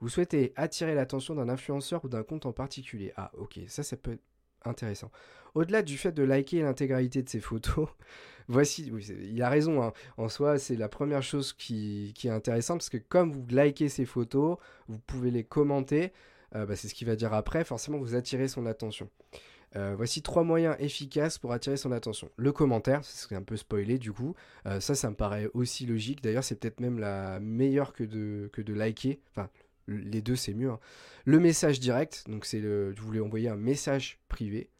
[0.00, 3.12] Vous souhaitez attirer l'attention d'un influenceur ou d'un compte en particulier?
[3.16, 4.31] Ah, ok, ça, ça peut être
[4.64, 5.10] intéressant.
[5.54, 7.88] Au-delà du fait de liker l'intégralité de ses photos,
[8.48, 8.90] voici,
[9.22, 9.92] il a raison, hein.
[10.16, 14.06] en soi, c'est la première chose qui, est intéressante parce que comme vous likez ses
[14.06, 14.56] photos,
[14.88, 16.12] vous pouvez les commenter,
[16.54, 19.08] euh, bah, c'est ce qu'il va dire après, forcément vous attirez son attention.
[19.74, 22.30] Euh, voici trois moyens efficaces pour attirer son attention.
[22.36, 24.34] Le commentaire, c'est un peu spoilé du coup.
[24.66, 26.22] Euh, ça, ça me paraît aussi logique.
[26.22, 29.20] D'ailleurs, c'est peut-être même la meilleure que de, que liker.
[29.88, 30.70] Les deux, c'est mieux.
[30.70, 30.80] hein.
[31.24, 34.70] Le message direct, donc c'est le, vous voulez envoyer un message privé.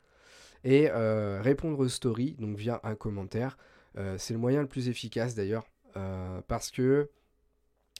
[0.64, 3.58] Et euh, répondre aux stories, donc via un commentaire.
[3.98, 5.66] Euh, c'est le moyen le plus efficace d'ailleurs.
[5.96, 7.10] euh, parce que,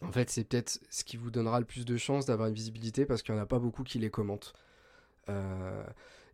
[0.00, 3.04] en fait, c'est peut-être ce qui vous donnera le plus de chances d'avoir une visibilité
[3.06, 4.52] parce qu'il n'y en a pas beaucoup qui les commentent.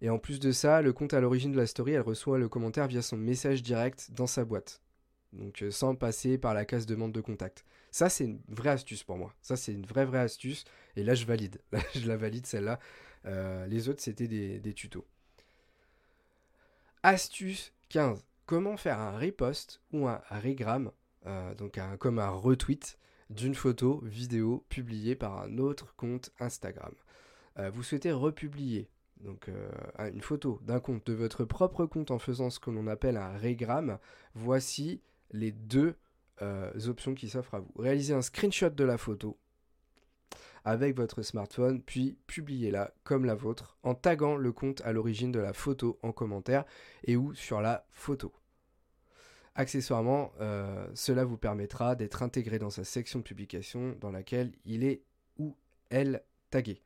[0.00, 2.48] Et en plus de ça, le compte à l'origine de la story, elle reçoit le
[2.48, 4.80] commentaire via son message direct dans sa boîte.
[5.32, 7.64] Donc sans passer par la case demande de contact.
[7.90, 9.34] Ça, c'est une vraie astuce pour moi.
[9.40, 10.64] Ça, c'est une vraie, vraie astuce.
[10.96, 11.60] Et là, je valide.
[11.94, 12.78] Je la valide, celle-là.
[13.26, 15.06] Euh, les autres, c'était des, tutos.
[17.02, 18.24] Astuce 15.
[18.46, 20.90] Comment faire un repost ou un regram,
[21.26, 22.98] euh, donc un, comme un retweet
[23.30, 26.94] d'une photo, vidéo publiée par un autre compte Instagram.
[27.58, 28.88] Euh, vous souhaitez republier
[29.20, 29.50] donc
[29.98, 33.16] un- une photo d'un compte de votre propre compte en faisant ce que l'on appelle
[33.16, 33.98] un regram.
[34.34, 35.00] Voici
[35.32, 35.96] les deux
[36.42, 37.72] euh, options qui s'offrent à vous.
[37.78, 39.38] Réalisez un screenshot de la photo
[40.64, 45.38] avec votre smartphone, puis publiez-la comme la vôtre en taguant le compte à l'origine de
[45.38, 46.64] la photo en commentaire
[47.04, 48.32] et ou sur la photo.
[49.54, 54.84] Accessoirement, euh, cela vous permettra d'être intégré dans sa section de publication dans laquelle il
[54.84, 55.02] est
[55.38, 55.56] ou
[55.90, 56.80] elle tagué.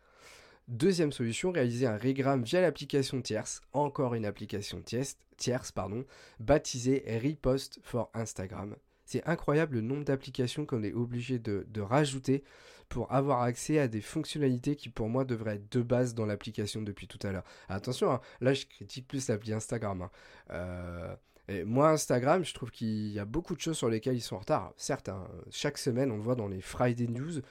[0.69, 6.05] Deuxième solution, réaliser un regram via l'application tierce, encore une application tierce, pardon,
[6.38, 8.77] baptisée Repost for Instagram.
[9.12, 12.44] C'est incroyable le nombre d'applications qu'on est obligé de, rajouter
[12.88, 16.81] pour avoir accès à des fonctionnalités qui pour moi devraient être de base dans l'application
[16.81, 17.44] depuis tout à l'heure.
[17.68, 20.01] Attention, hein, là je critique plus l'appli Instagram.
[20.01, 20.11] hein.
[20.53, 21.14] Euh,
[21.46, 24.37] et moi Instagram, je trouve qu'il y a beaucoup de choses sur lesquelles ils sont
[24.37, 24.72] en retard.
[24.79, 27.42] Certes, hein, chaque semaine on le voit dans les Friday News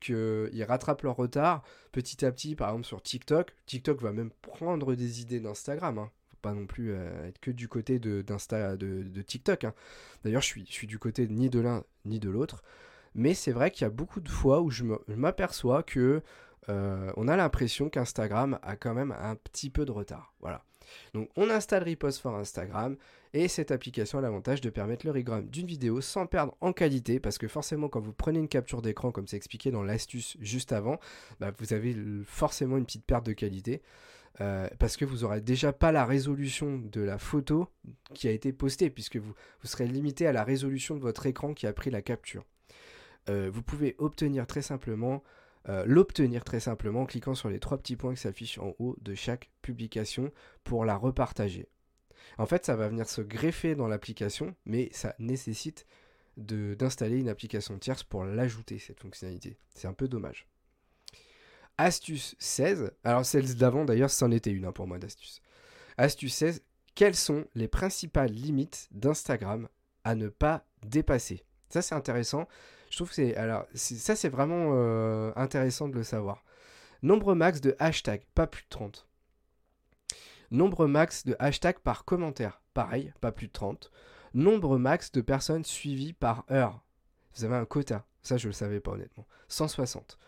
[0.00, 3.54] qu'ils rattrapent leur retard petit à petit, par exemple sur TikTok.
[3.64, 5.96] TikTok va même prendre des idées d'Instagram.
[5.96, 6.10] Hein.
[6.54, 9.64] Non plus euh, être que du côté de, d'Insta, de, de TikTok.
[9.64, 9.74] hein.
[10.24, 12.62] D'ailleurs, je suis, du côté ni de l'un ni de l'autre.
[13.14, 16.22] Mais c'est vrai qu'il y a beaucoup de fois où je m'aperçois que
[16.68, 20.34] euh, on a l'impression qu'Instagram a quand même un petit peu de retard.
[20.40, 20.62] Voilà.
[21.14, 22.96] Donc on installe Repost for Instagram
[23.32, 27.18] et cette application a l'avantage de permettre le regram d'une vidéo sans perdre en qualité
[27.18, 30.72] parce que forcément quand vous prenez une capture d'écran comme c'est expliqué dans l'astuce juste
[30.72, 31.00] avant,
[31.40, 33.82] bah, vous avez forcément une petite perte de qualité
[34.40, 37.68] euh, parce que vous n'aurez déjà pas la résolution de la photo
[38.14, 41.66] qui a été postée puisque vous, serez limité à la résolution de votre écran qui
[41.66, 42.44] a pris la capture.
[43.28, 45.22] Euh, vous pouvez obtenir très simplement
[45.68, 48.96] euh, l'obtenir très simplement en cliquant sur les trois petits points qui s'affichent en haut
[49.00, 50.30] de chaque publication
[50.62, 51.68] pour la repartager.
[52.38, 55.86] En fait, ça va venir se greffer dans l'application, mais ça nécessite
[56.36, 59.56] d'installer une application tierce pour l'ajouter, cette fonctionnalité.
[59.74, 60.46] C'est un peu dommage.
[61.78, 62.92] Astuce 16.
[63.04, 65.40] Alors, celle d'avant, d'ailleurs, c'en était une hein, pour moi d'astuce.
[65.98, 66.62] Astuce 16.
[66.94, 69.68] Quelles sont les principales limites d'Instagram
[70.04, 71.44] à ne pas dépasser?
[71.68, 72.48] Ça, c'est intéressant.
[72.90, 74.28] Je trouve que c'est.
[74.28, 76.44] Vraiment euh, intéressant de le savoir.
[77.02, 79.06] Nombre max de hashtags, pas plus de 30.
[80.50, 83.90] Nombre max de hashtags par commentaire, pareil, pas plus de 30.
[84.32, 86.80] Nombre max de personnes suivies par heure.
[87.34, 89.26] Vous avez un quota, ça je le savais pas honnêtement.
[89.48, 90.18] 160.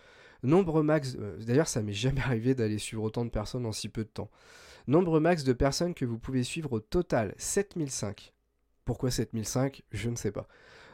[0.42, 3.88] Nombre max, euh, d'ailleurs ça m'est jamais arrivé d'aller suivre autant de personnes en si
[3.88, 4.30] peu de temps.
[4.86, 8.32] Nombre max de personnes que vous pouvez suivre au total, 7005.
[8.84, 10.48] Pourquoi 7005 Je ne sais pas.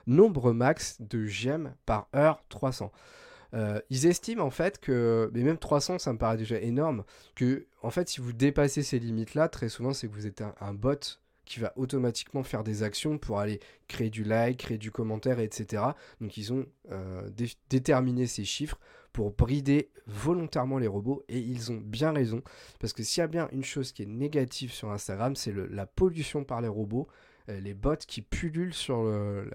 [0.07, 2.91] Nombre max de j'aime par heure, 300.
[3.55, 7.05] Euh, ils estiment en fait que, mais même 300 ça me paraît déjà énorme,
[7.37, 10.43] que en fait si vous dépassez ces limites là, très souvent c'est que vous êtes
[10.61, 14.91] un bot qui va automatiquement faire des actions pour aller créer du like, créer du
[14.91, 15.83] commentaire, etc.
[16.21, 17.29] Donc ils ont euh,
[17.69, 18.79] déterminé ces chiffres
[19.13, 22.43] pour brider volontairement les robots et ils ont bien raison
[22.81, 25.87] parce que s'il y a bien une chose qui est négative sur Instagram, c'est la
[25.87, 27.09] pollution par les robots,
[27.49, 29.05] euh, les bots qui pullulent sur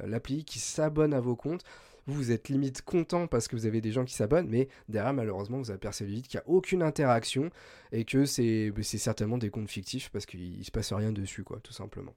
[0.05, 1.63] l'appli, qui s'abonnent à vos comptes.
[2.09, 5.59] Vous, êtes limite content parce que vous avez des gens qui s'abonnent, mais derrière, malheureusement,
[5.59, 7.51] vous apercevez vite qu'il n'y a aucune interaction
[7.91, 11.59] et que c'est certainement des comptes fictifs parce qu'il ne se passe rien dessus, quoi,
[11.59, 12.15] tout simplement.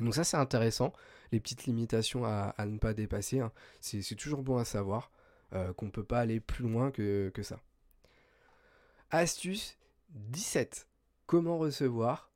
[0.00, 0.92] Donc ça, c'est intéressant,
[1.32, 3.40] les petites limitations à, ne pas dépasser.
[3.40, 3.52] Hein.
[3.80, 5.10] C'est toujours bon à savoir
[5.52, 7.60] euh, qu'on ne peut pas aller plus loin que, que ça.
[9.10, 9.78] Astuce
[10.10, 10.88] 17.
[11.26, 12.30] Comment recevoir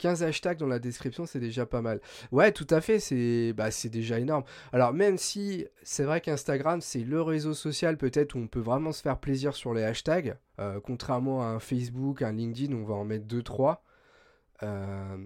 [0.00, 2.00] 15 hashtags dans la description, c'est déjà pas mal.
[2.32, 4.44] Ouais, tout à fait, c'est bah, déjà énorme.
[4.72, 8.92] Alors même si c'est vrai qu'Instagram, c'est le réseau social peut-être où on peut vraiment
[8.92, 12.94] se faire plaisir sur les hashtags, euh, contrairement à un Facebook, un LinkedIn, on va
[12.94, 13.84] en mettre 2-3.
[14.62, 15.16] Euh,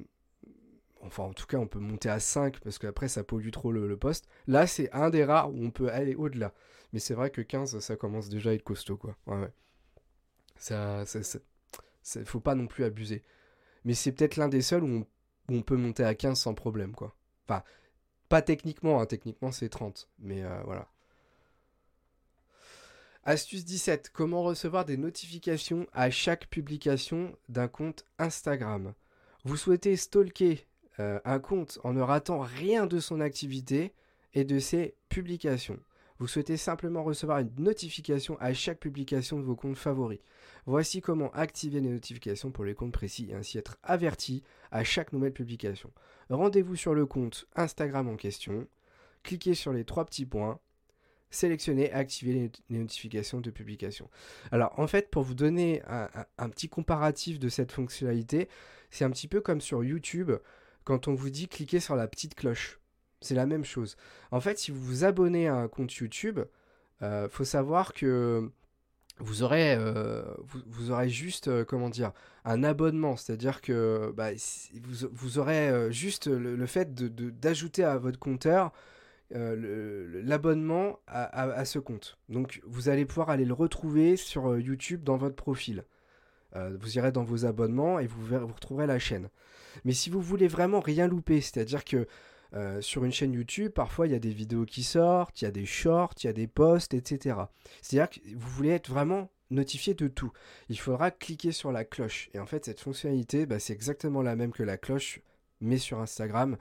[1.03, 3.97] enfin, en tout cas, on peut monter à 5 parce qu'après, ça pollue trop le,
[3.97, 4.29] poste.
[4.49, 6.53] Là, c'est un des rares où on peut aller au-delà.
[6.93, 9.17] Mais c'est vrai que 15, ça commence déjà à être costaud, quoi.
[9.27, 9.53] Ouais, ouais.
[10.57, 13.25] Ça, ça, ça, faut pas non plus abuser
[13.85, 15.05] mais c'est peut-être l'un des seuls où
[15.49, 17.15] on, peut monter à 15 sans problème, quoi.
[17.47, 17.63] Enfin,
[18.29, 20.89] pas techniquement, hein, techniquement c'est 30, mais euh, voilà.
[23.27, 24.11] Astuce 17.
[24.13, 28.93] Comment recevoir des notifications à chaque publication d'un compte Instagram?
[29.45, 30.67] Vous souhaitez stalker
[31.01, 33.95] euh, un compte en ne ratant rien de son activité
[34.35, 35.79] et de ses publications.
[36.19, 40.21] Vous souhaitez simplement recevoir une notification à chaque publication de vos comptes favoris.
[40.65, 45.13] Voici comment activer les notifications pour les comptes précis et ainsi être averti à chaque
[45.13, 45.93] nouvelle publication.
[46.31, 48.69] Rendez-vous sur le compte Instagram en question,
[49.25, 50.61] cliquez sur les trois petits points,
[51.31, 54.09] sélectionnez activez les, notifications de publication.
[54.53, 58.49] Alors en fait, pour vous donner un, petit comparatif de cette fonctionnalité,
[58.91, 60.31] c'est un petit peu comme sur YouTube
[60.85, 62.79] quand on vous dit cliquez sur la petite cloche.
[63.25, 63.97] C'est la même chose.
[64.31, 66.41] En fait, si vous vous abonnez à un compte YouTube,
[67.01, 68.51] il euh, faut savoir que
[69.21, 70.25] vous aurez, euh,
[71.07, 72.13] juste, euh, comment dire,
[72.45, 73.17] un abonnement.
[73.17, 74.31] C'est-à-dire que bah,
[75.13, 78.73] vous, aurez euh, juste le, fait d'ajouter à votre compteur
[79.31, 82.19] l'abonnement à, ce compte.
[82.29, 85.85] Donc vous allez pouvoir aller le retrouver sur YouTube dans votre profil.
[86.55, 89.31] vous irez dans vos abonnements et vous, vous retrouverez la chaîne.
[89.85, 92.07] Mais si vous voulez vraiment rien louper, c'est-à-dire que
[92.55, 95.49] euh, sur une chaîne YouTube, parfois il y a des vidéos qui sortent, il y
[95.49, 97.37] a des shorts, il y a des posts, etc.
[97.83, 100.33] C'est-à-dire que vous voulez être vraiment notifié de tout.
[100.69, 102.31] Il faudra cliquer sur la cloche.
[102.33, 105.21] Et en fait, cette fonctionnalité, bah, c'est exactement la même que la cloche,
[105.61, 106.57] mais sur Instagram.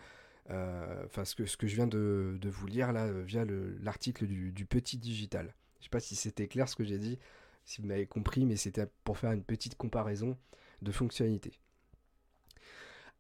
[0.50, 3.46] Euh, enfin, ce, que, je viens de, vous lire là via
[3.82, 5.54] l'article du, du, Petit Digital.
[5.80, 7.20] Je sais pas si c'était clair ce que j'ai dit,
[7.66, 10.38] si vous m'avez compris, mais c'était pour faire une petite comparaison
[10.82, 11.60] de fonctionnalités.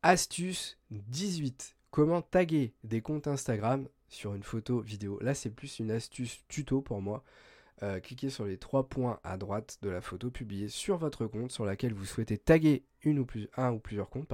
[0.01, 1.72] Astuce 18.
[1.93, 6.81] Comment taguer des comptes Instagram sur une photo vidéo Là, c'est plus une astuce tuto
[6.81, 7.23] pour moi.
[7.83, 11.51] Euh, cliquez sur les trois points à droite de la photo publiée sur votre compte
[11.51, 13.27] sur laquelle vous souhaitez taguer une ou
[13.57, 14.33] un ou plusieurs comptes.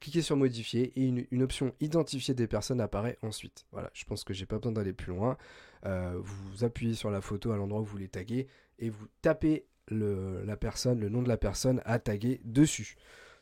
[0.00, 3.66] Cliquez sur modifier et une, option identifier des personnes apparaît ensuite.
[3.70, 5.36] Voilà, je pense que j'ai pas besoin d'aller plus loin.
[5.84, 8.46] Euh, vous appuyez sur la photo à l'endroit où vous voulez taguer
[8.78, 12.96] et vous tapez la personne, le nom de la personne à taguer dessus.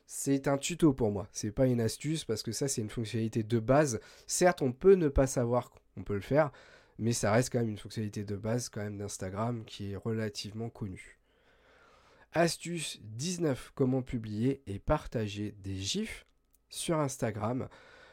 [0.07, 3.43] C'est un tuto pour moi, c'est pas une astuce parce que ça c'est une fonctionnalité
[3.43, 4.01] de base.
[4.27, 6.51] Certes, on peut ne pas savoir qu'on peut le faire,
[6.99, 10.69] mais ça reste quand même une fonctionnalité de base quand même d'Instagram qui est relativement
[10.69, 11.19] connue.
[12.35, 16.27] Astuce 19, comment publier et partager des gifs
[16.71, 17.69] sur Instagram.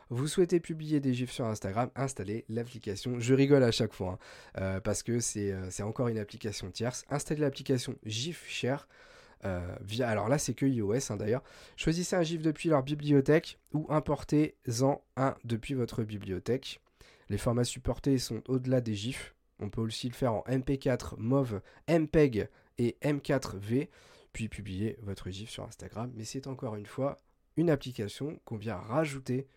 [0.10, 3.20] Vous souhaitez publier des gifs sur Instagram, installez l'application.
[3.20, 4.14] Je rigole à chaque fois
[4.56, 7.06] hein, euh, parce que euh, c'est encore une application tierce.
[7.10, 8.88] Installez l'application GIF Share.
[9.46, 11.44] Euh, via, alors là, c'est que iOS hein, d'ailleurs.
[11.78, 16.82] Choisissez un GIF depuis leur bibliothèque ou importez-en un depuis votre bibliothèque.
[17.30, 19.36] Les formats supportés sont au-delà des GIFs.
[19.60, 23.90] On peut aussi le faire en MP4, MOV, MPEG et M4V,
[24.34, 26.12] puis publier votre GIF sur Instagram.
[26.16, 27.20] Mais c'est encore une fois
[27.58, 29.48] une application qu'on vient rajouter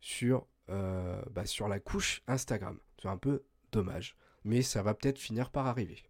[0.00, 2.78] sur, euh, bah, sur la couche Instagram.
[3.00, 6.02] C'est un peu dommage, mais ça va peut-être finir par arriver.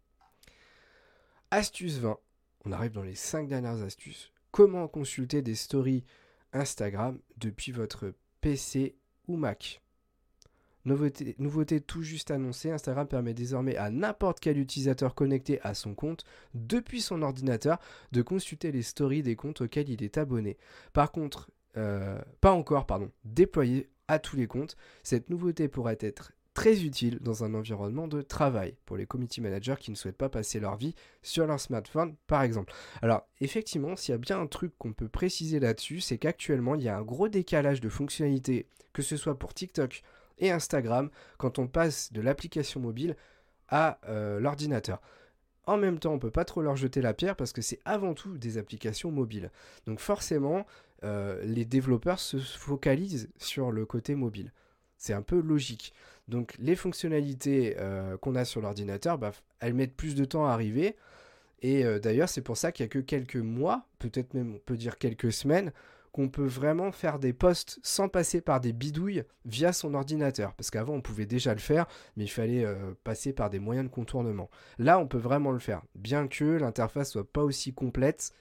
[1.50, 2.18] Astuce 20
[2.64, 4.32] on arrive dans les 5 dernières astuces.
[4.50, 6.04] Comment consulter des stories
[6.52, 9.82] Instagram depuis votre PC ou Mac?
[10.84, 15.94] Nouveauté, nouveauté, tout juste annoncée, Instagram permet désormais à n'importe quel utilisateur connecté à son
[15.94, 17.78] compte depuis son ordinateur
[18.12, 20.56] de consulter les stories des comptes auxquels il est abonné.
[20.94, 24.76] Par contre, euh, pas encore, pardon, déployé à tous les comptes.
[25.02, 29.76] Cette nouveauté pourrait être très utile dans un environnement de travail pour les committee managers
[29.78, 32.72] qui ne souhaitent pas passer leur vie sur leur smartphone, par exemple.
[33.00, 36.82] Alors, effectivement, s'il y a bien un truc qu'on peut préciser là-dessus, c'est qu'actuellement, il
[36.82, 40.02] y a un gros décalage de fonctionnalités, que ce soit pour TikTok
[40.38, 43.14] et Instagram, quand on passe de l'application mobile
[43.68, 45.00] à euh, l'ordinateur.
[45.64, 48.14] En même temps, on peut pas trop leur jeter la pierre parce que c'est avant
[48.14, 49.52] tout des applications mobiles.
[49.86, 50.66] Donc forcément,
[51.04, 54.50] euh, les développeurs se focalisent sur le côté mobile.
[54.98, 55.94] C'est un peu logique.
[56.26, 60.52] Donc les fonctionnalités euh, qu'on a sur l'ordinateur, bah, elles mettent plus de temps à
[60.52, 60.96] arriver.
[61.62, 64.58] Et euh, d'ailleurs, c'est pour ça qu'il n'y a que quelques mois, peut-être même on
[64.58, 65.72] peut dire quelques semaines,
[66.12, 70.54] qu'on peut vraiment faire des posts sans passer par des bidouilles via son ordinateur.
[70.54, 73.88] Parce qu'avant, on pouvait déjà le faire, mais il fallait euh, passer par des moyens
[73.88, 74.50] de contournement.
[74.78, 78.32] Là, on peut vraiment le faire, bien que l'interface soit pas aussi complète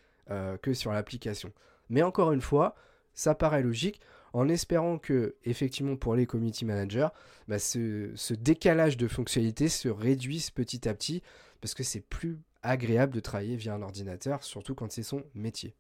[0.61, 1.53] que sur l'application.
[1.89, 2.75] Mais encore une fois,
[3.13, 4.01] ça paraît logique
[4.33, 7.09] en espérant que, effectivement, pour les community managers,
[7.47, 11.21] bah, ce, décalage de fonctionnalités se réduise petit à petit
[11.61, 15.75] parce que c'est plus agréable de travailler via un ordinateur, surtout quand c'est son métier.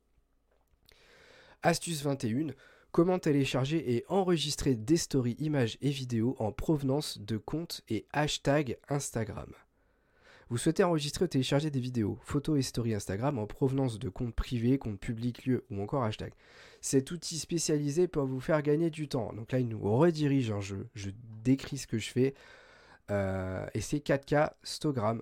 [1.63, 2.53] Astuce 21.
[2.91, 8.77] Comment télécharger et enregistrer des stories images et vidéos en provenance de comptes et hashtags
[8.89, 9.53] Instagram.
[10.49, 14.33] Vous souhaitez enregistrer ou télécharger des vidéos, photos et stories Instagram en provenance de comptes
[14.33, 16.33] privés, comptes publics, lieux ou encore hashtags.
[16.87, 19.33] Cet outil spécialisé peut vous faire gagner du temps.
[19.33, 20.87] Donc là, il nous redirige un jeu.
[20.95, 21.09] Je
[21.43, 22.33] décris ce que je fais.
[23.11, 25.21] Euh, et c'est 4K Stogram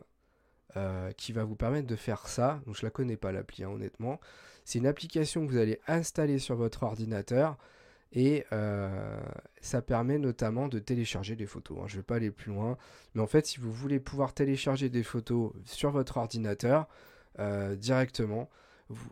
[0.77, 2.61] euh, qui va vous permettre de faire ça.
[2.67, 4.19] Donc je la connais pas l'appli, hein, honnêtement.
[4.63, 7.57] C'est une application que vous allez installer sur votre ordinateur
[8.11, 9.19] et euh,
[9.59, 11.79] ça permet notamment de télécharger des photos.
[11.81, 11.85] Hein.
[11.87, 12.77] Je ne vais pas aller plus loin.
[13.15, 16.87] Mais en fait, si vous voulez pouvoir télécharger des photos sur votre ordinateur
[17.79, 18.51] directement,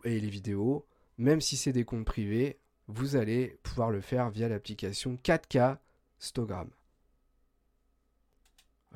[0.04, 0.86] et les vidéos,
[1.18, 5.78] même si c'est des comptes privés, vous allez pouvoir le faire via l'application 4K
[6.18, 6.68] Stogram.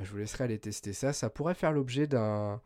[0.01, 1.13] Je vous laisserai aller tester ça.
[1.13, 2.61] Ça pourrait faire l'objet d'un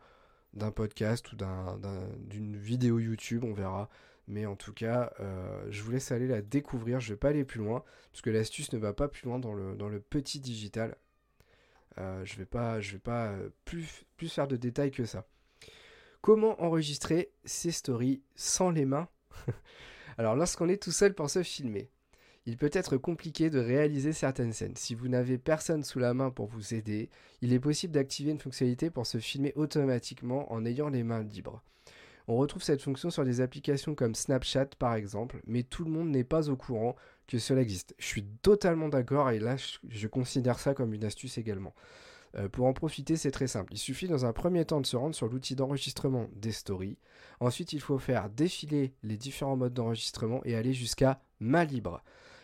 [0.75, 3.89] podcast ou d'une vidéo YouTube, on verra.
[4.27, 6.99] Mais en tout cas, euh, je vous laisse aller la découvrir.
[6.99, 9.39] Je ne vais pas aller plus loin, parce que l'astuce ne va pas plus loin
[9.39, 10.95] dans le, petit digital.
[11.97, 15.05] Euh, je ne vais pas, je vais pas euh, plus, plus faire de détails que
[15.05, 15.25] ça.
[16.21, 19.09] Comment enregistrer ces stories sans les mains?
[20.17, 21.89] Alors lorsqu'on est tout seul pour se filmer,
[22.45, 24.75] il peut être compliqué de réaliser certaines scènes.
[24.75, 27.09] Si vous n'avez personne sous la main pour vous aider,
[27.41, 31.63] il est possible d'activer une fonctionnalité pour se filmer automatiquement en ayant les mains libres.
[32.27, 36.09] On retrouve cette fonction sur des applications comme Snapchat par exemple, mais tout le monde
[36.09, 36.95] n'est pas au courant
[37.27, 37.95] que cela existe.
[37.97, 39.55] Je suis totalement d'accord et là
[39.87, 41.73] je, considère ça comme une astuce également.
[42.35, 43.73] Euh, pour en profiter, c'est très simple.
[43.73, 46.97] Il suffit dans un premier temps de se rendre sur l'outil d'enregistrement des stories.
[47.39, 52.03] Ensuite, il faut faire défiler les différents modes d'enregistrement et aller jusqu'à main libre.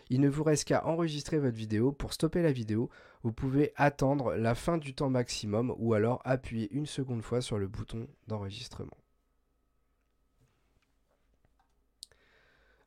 [0.10, 1.92] Il ne vous reste qu'à enregistrer votre vidéo.
[1.92, 2.90] Pour stopper la vidéo,
[3.24, 7.60] vous pouvez attendre la fin du temps maximum ou alors appuyer une seconde fois sur
[7.60, 8.98] le bouton d'enregistrement.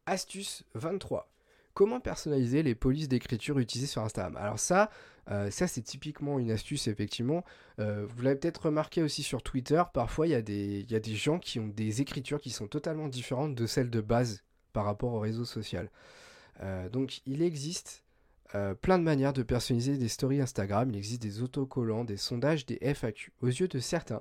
[0.07, 1.32] Astuce 23.
[1.75, 4.91] Comment personnaliser les polices d'écriture utilisées sur Instagram Alors ça,
[5.31, 7.45] euh, ça c'est typiquement une astuce effectivement.
[7.79, 11.61] Euh, vous l'avez peut-être remarqué aussi sur Twitter, parfois il y, a des, gens qui
[11.61, 14.43] ont des écritures qui sont totalement différentes de celles de base
[14.75, 15.91] par rapport au réseau social.
[16.61, 18.05] Euh, donc il existe
[18.83, 20.91] plein de manières de personnaliser des stories Instagram.
[20.91, 23.33] Il existe des autocollants, des sondages, des FAQ.
[23.41, 24.21] Aux yeux de certains,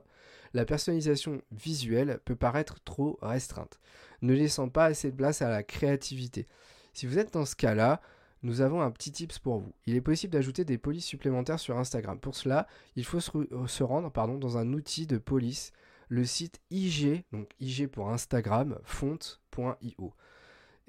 [0.53, 3.77] la personnalisation visuelle peut paraître trop restreinte,
[4.21, 6.47] ne laissant pas assez de place à la créativité.
[6.93, 8.01] Si vous êtes dans ce cas-là,
[8.43, 9.73] nous avons un petit tips pour vous.
[9.85, 12.19] Il est possible d'ajouter des polices supplémentaires sur Instagram.
[12.19, 15.71] Pour cela, il faut se, rendre pardon, dans un outil de police,
[16.09, 20.13] le site IG, donc IG pour Instagram, font.io.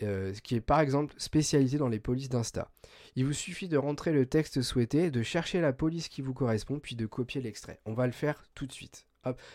[0.03, 2.71] Euh, qui est par exemple spécialisé dans les polices d'Insta.
[3.15, 6.81] Il vous suffit de rentrer le texte souhaité, de chercher la police qui vous correspond,
[6.81, 7.79] puis de copier l'extrait.
[7.85, 9.07] On va le faire tout de suite.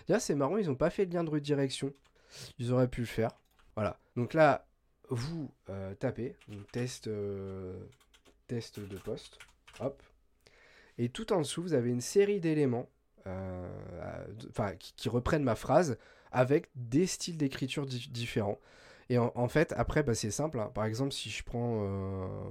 [0.08, 1.92] Déjà, c'est marrant, ils n'ont pas fait de lien de redirection.
[2.60, 3.32] Ils auraient pu le faire.
[3.76, 4.00] Voilà.
[4.16, 4.68] Donc là,
[5.10, 6.36] vous euh, tapez
[6.72, 7.78] test, euh,
[8.48, 9.40] test de poste.
[9.80, 10.02] Hop.
[10.98, 12.90] Et tout en dessous, vous avez une série d'éléments
[13.28, 13.68] euh,
[14.80, 15.98] qui, reprennent ma phrase
[16.32, 18.60] avec des styles d'écriture différents.
[19.10, 20.60] Et en, fait, après, bah, c'est simple.
[20.60, 20.70] Hein.
[20.74, 21.78] Par exemple, si je prends.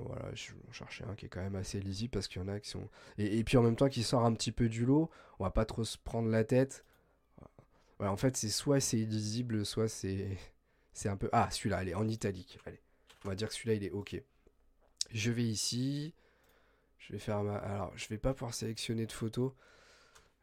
[0.06, 2.48] voilà, je vais chercher un qui est quand même assez lisible parce qu'il y en
[2.48, 2.88] a qui sont.
[3.18, 5.10] Et, puis en même temps, qui sort un petit peu du lot.
[5.38, 6.86] On va pas trop se prendre la tête
[8.04, 10.36] en fait, c'est soit c'est illisible, soit c'est
[10.96, 11.28] c'est un peu.
[11.32, 12.58] Ah, celui-là, allez, en italique.
[12.64, 12.80] Allez,
[13.24, 14.16] on va dire que celui-là, il est OK.
[15.10, 16.14] Je vais ici.
[16.98, 17.56] Je vais faire ma.
[17.56, 19.52] Alors, je vais pas pouvoir sélectionner de photos.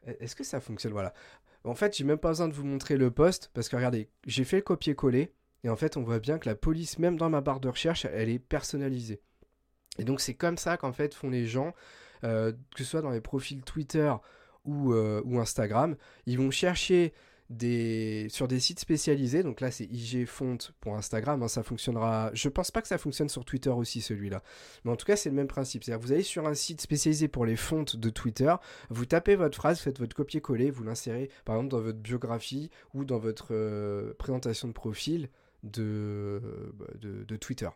[0.08, 0.94] E, est-ce que ça fonctionne?
[0.94, 1.12] Voilà.
[1.64, 4.44] En fait, j'ai même pas besoin de vous montrer le poste parce que regardez, j'ai
[4.44, 5.34] fait le copier-coller
[5.64, 8.06] et en fait, on voit bien que la police, même dans ma barre de recherche,
[8.06, 9.22] elle est personnalisée.
[9.98, 11.74] Et donc, c'est comme ça qu'en fait font les gens.
[12.22, 14.14] que ce soit dans les profils Twitter
[14.66, 15.96] ou, ou Instagram,
[16.28, 17.12] ils vont chercher
[17.50, 19.44] sur des sites spécialisés.
[19.44, 20.28] Donc là, c'est IG
[20.80, 21.44] pour Instagram.
[21.44, 22.32] Hein, ça fonctionnera.
[22.34, 24.42] Je pense pas que ça fonctionne sur Twitter aussi, celui-là.
[24.84, 25.84] Mais en tout cas, c'est le même principe.
[25.84, 28.54] C'est-à-dire, vous allez sur un site spécialisé pour les fontes de Twitter,
[28.90, 33.06] vous tapez votre phrase, faites votre copier-coller, vous l'insérez par exemple dans votre biographie ou
[33.06, 35.30] dans votre euh, présentation de profil
[35.64, 36.42] de,
[37.00, 37.70] de, de Twitter.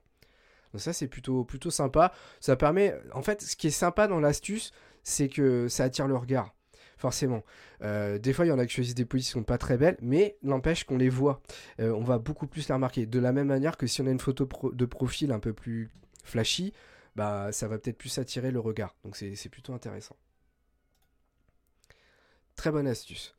[0.73, 2.11] Donc ça c'est plutôt plutôt sympa.
[2.39, 4.71] Ça permet, en fait, ce qui est sympa dans l'astuce,
[5.03, 6.53] c'est que ça attire le regard
[6.97, 7.43] forcément.
[7.81, 10.37] Euh, des fois, il y en a qui choisissent des positions pas très belles, mais
[10.43, 11.41] n'empêche qu'on les voit.
[11.79, 13.05] Euh, on va beaucoup plus les remarquer.
[13.05, 15.89] De la même manière que si on a une photo de profil un peu plus
[16.23, 16.73] flashy,
[17.15, 18.95] bah, ça va peut-être plus attirer le regard.
[19.03, 20.15] Donc c'est plutôt intéressant.
[22.55, 23.35] Très bonne astuce.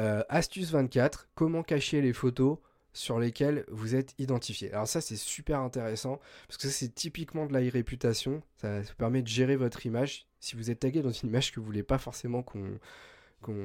[0.00, 2.58] Euh, astuce 24, comment cacher les photos
[2.92, 4.72] sur lesquelles vous êtes identifié.
[4.72, 8.42] Alors ça c'est super intéressant parce que c'est typiquement de la réputation.
[8.56, 11.60] Ça vous permet de gérer votre image si vous êtes tagué dans une image que
[11.60, 12.78] vous voulez pas forcément qu'on,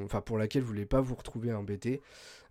[0.03, 2.01] enfin pour laquelle vous voulez pas vous retrouver embêté,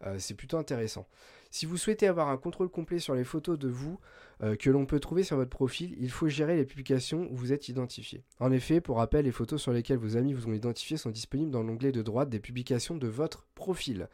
[0.04, 1.06] euh, c'est plutôt intéressant.
[1.50, 4.00] Si vous souhaitez avoir un contrôle complet sur les photos de vous
[4.42, 7.52] euh, que l'on peut trouver sur votre profil, il faut gérer les publications où vous
[7.52, 8.22] êtes identifié.
[8.40, 11.50] En effet, pour rappel, les photos sur lesquelles vos amis vous ont identifié sont disponibles
[11.50, 14.08] dans l'onglet de droite des publications de votre profil.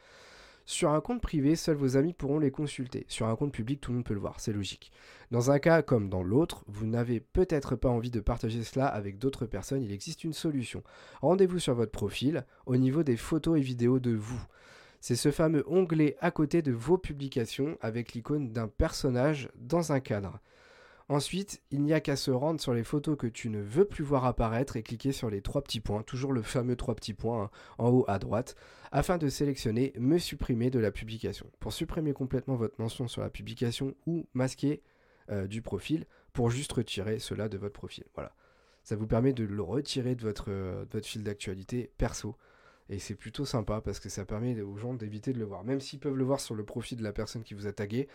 [0.69, 3.03] Sur un compte privé, seuls vos amis pourront les consulter.
[3.07, 4.91] Sur un compte public, tout le monde peut le voir, c'est logique.
[5.31, 9.17] Dans un cas comme dans l'autre, vous n'avez peut-être pas envie de partager cela avec
[9.17, 10.83] d'autres personnes, il existe une solution.
[11.23, 14.45] Rendez-vous sur votre profil, au niveau des photos et vidéos de vous.
[15.01, 19.99] C'est ce fameux onglet à côté de vos publications avec l'icône d'un personnage dans un
[19.99, 20.39] cadre.
[21.09, 24.03] Ensuite, il n'y a qu'à se rendre sur les photos que tu ne veux plus
[24.03, 27.45] voir apparaître et cliquer sur les trois petits points, toujours le fameux trois petits points
[27.45, 27.49] hein,
[27.79, 28.55] en haut à droite,
[28.91, 31.47] afin de sélectionner Me supprimer de la publication.
[31.59, 34.83] Pour supprimer complètement votre mention sur la publication ou masquer
[35.31, 38.03] euh, du profil pour juste retirer cela de votre profil.
[38.13, 38.35] Voilà.
[38.83, 42.35] Ça vous permet de le retirer de votre, euh, de votre fil d'actualité perso.
[42.87, 45.63] Et c'est plutôt sympa parce que ça permet aux gens d'éviter de le voir.
[45.63, 48.07] Même s'ils peuvent le voir sur le profil de la personne qui vous a tagué,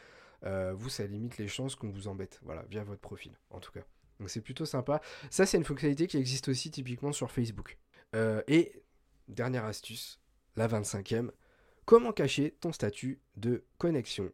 [0.45, 2.41] vous, ça limite les chances qu'on vous embête.
[2.43, 3.85] Voilà, via votre profil, en tout cas.
[4.21, 5.01] Donc c'est plutôt sympa.
[5.31, 7.79] Ça, c'est une fonctionnalité qui existe aussi typiquement sur Facebook.
[8.15, 8.83] Euh, et
[9.29, 10.21] dernière astuce,
[10.57, 11.31] la 25e,
[11.85, 14.31] comment cacher ton statut de connexion?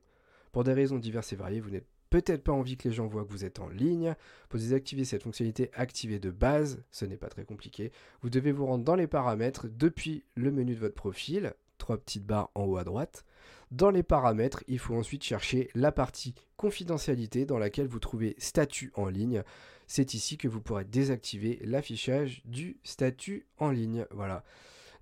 [0.52, 3.24] Pour des raisons diverses et variées, vous n'êtes peut-être pas envie que les gens voient
[3.24, 4.14] que vous êtes en ligne.
[4.48, 7.92] Pour désactiver cette fonctionnalité activée de base, ce n'est pas très compliqué.
[8.20, 12.26] Vous devez vous rendre dans les paramètres depuis le menu de votre profil, trois petites
[12.26, 13.24] barres en haut à droite.
[13.70, 18.90] Dans les paramètres, il faut ensuite chercher la partie confidentialité dans laquelle vous trouvez statut
[18.94, 19.42] en ligne.
[19.86, 24.06] C'est ici que vous pourrez désactiver l'affichage du statut en ligne.
[24.10, 24.44] Voilà.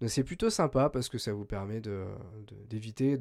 [0.06, 1.80] C'est plutôt sympa parce que ça vous permet
[2.68, 3.18] d'éviter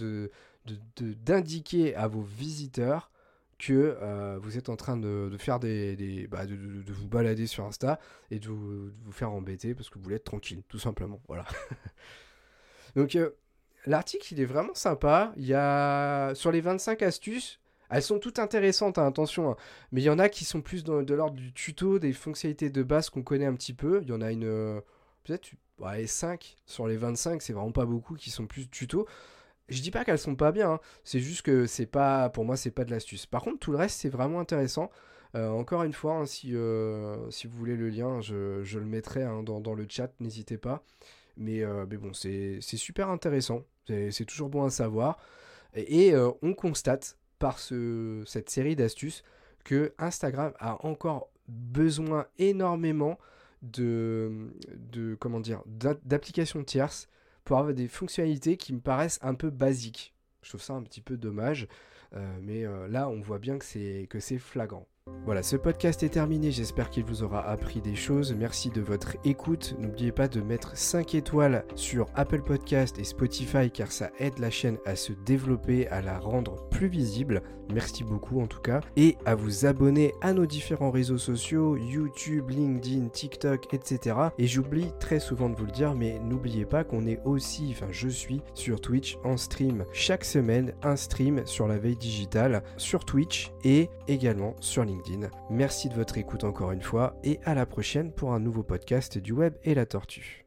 [0.66, 3.10] d'indiquer à vos visiteurs
[3.58, 6.56] que euh, vous êtes en train de, faire des, bah, de,
[6.94, 10.62] vous balader sur Insta et de vous, faire embêter parce que vous voulez être tranquille,
[10.68, 11.20] tout simplement.
[11.28, 11.46] Voilà.
[12.96, 13.32] Donc euh,
[13.88, 15.34] L'article, il est vraiment sympa.
[15.38, 17.60] Il y a sur les 25 astuces,
[17.90, 19.52] elles sont toutes intéressantes, hein, attention.
[19.52, 19.56] Hein.
[19.92, 22.84] Mais il y en a qui sont plus de l'ordre du tuto, des fonctionnalités de
[22.84, 24.02] base qu'on connaît un petit peu.
[24.04, 24.44] Il y en a une.
[24.44, 24.82] Euh,
[25.24, 29.08] peut-être ouais, 5 sur les 25, c'est vraiment pas beaucoup qui sont plus tuto.
[29.70, 30.80] Je dis pas qu'elles sont pas bien, hein.
[31.04, 32.30] c'est juste que c'est pas.
[32.30, 33.26] Pour moi, c'est pas de l'astuce.
[33.26, 34.90] Par contre, tout le reste, c'est vraiment intéressant.
[35.36, 39.60] Euh, encore une fois, si, euh, si vous voulez le lien, je, le mettrai dans,
[39.60, 40.84] dans, le chat, n'hésitez pas.
[41.38, 43.64] Mais, mais bon, c'est super intéressant.
[43.88, 45.18] C'est toujours bon à savoir.
[45.76, 49.24] Et, euh, on constate par ce, cette série d'astuces
[49.64, 53.20] que Instagram a encore besoin énormément
[53.62, 57.08] de, de comment dire d'applications tierces
[57.44, 60.14] pour avoir des fonctionnalités qui me paraissent un peu basiques.
[60.42, 61.68] Je trouve ça un petit peu dommage,
[62.14, 63.66] euh, mais euh, là on voit bien que
[64.20, 64.88] c'est flagrant.
[65.28, 68.34] Voilà, ce podcast est terminé, j'espère qu'il vous aura appris des choses.
[68.34, 69.76] Merci de votre écoute.
[69.78, 74.50] N'oubliez pas de mettre 5 étoiles sur Apple Podcast et Spotify car ça aide la
[74.50, 77.42] chaîne à se développer, à la rendre plus visible.
[77.74, 78.80] Merci beaucoup en tout cas.
[78.96, 84.16] Et à vous abonner à nos différents réseaux sociaux, YouTube, LinkedIn, TikTok, etc.
[84.38, 87.88] Et j'oublie très souvent de vous le dire, mais n'oubliez pas qu'on est aussi, enfin
[87.92, 93.04] je suis sur Twitch en stream chaque semaine, un stream sur la veille digitale, sur
[93.04, 94.86] Twitch et également sur
[95.50, 99.18] Merci de votre écoute encore une fois et à la prochaine pour un nouveau podcast
[99.18, 100.47] du web et la tortue.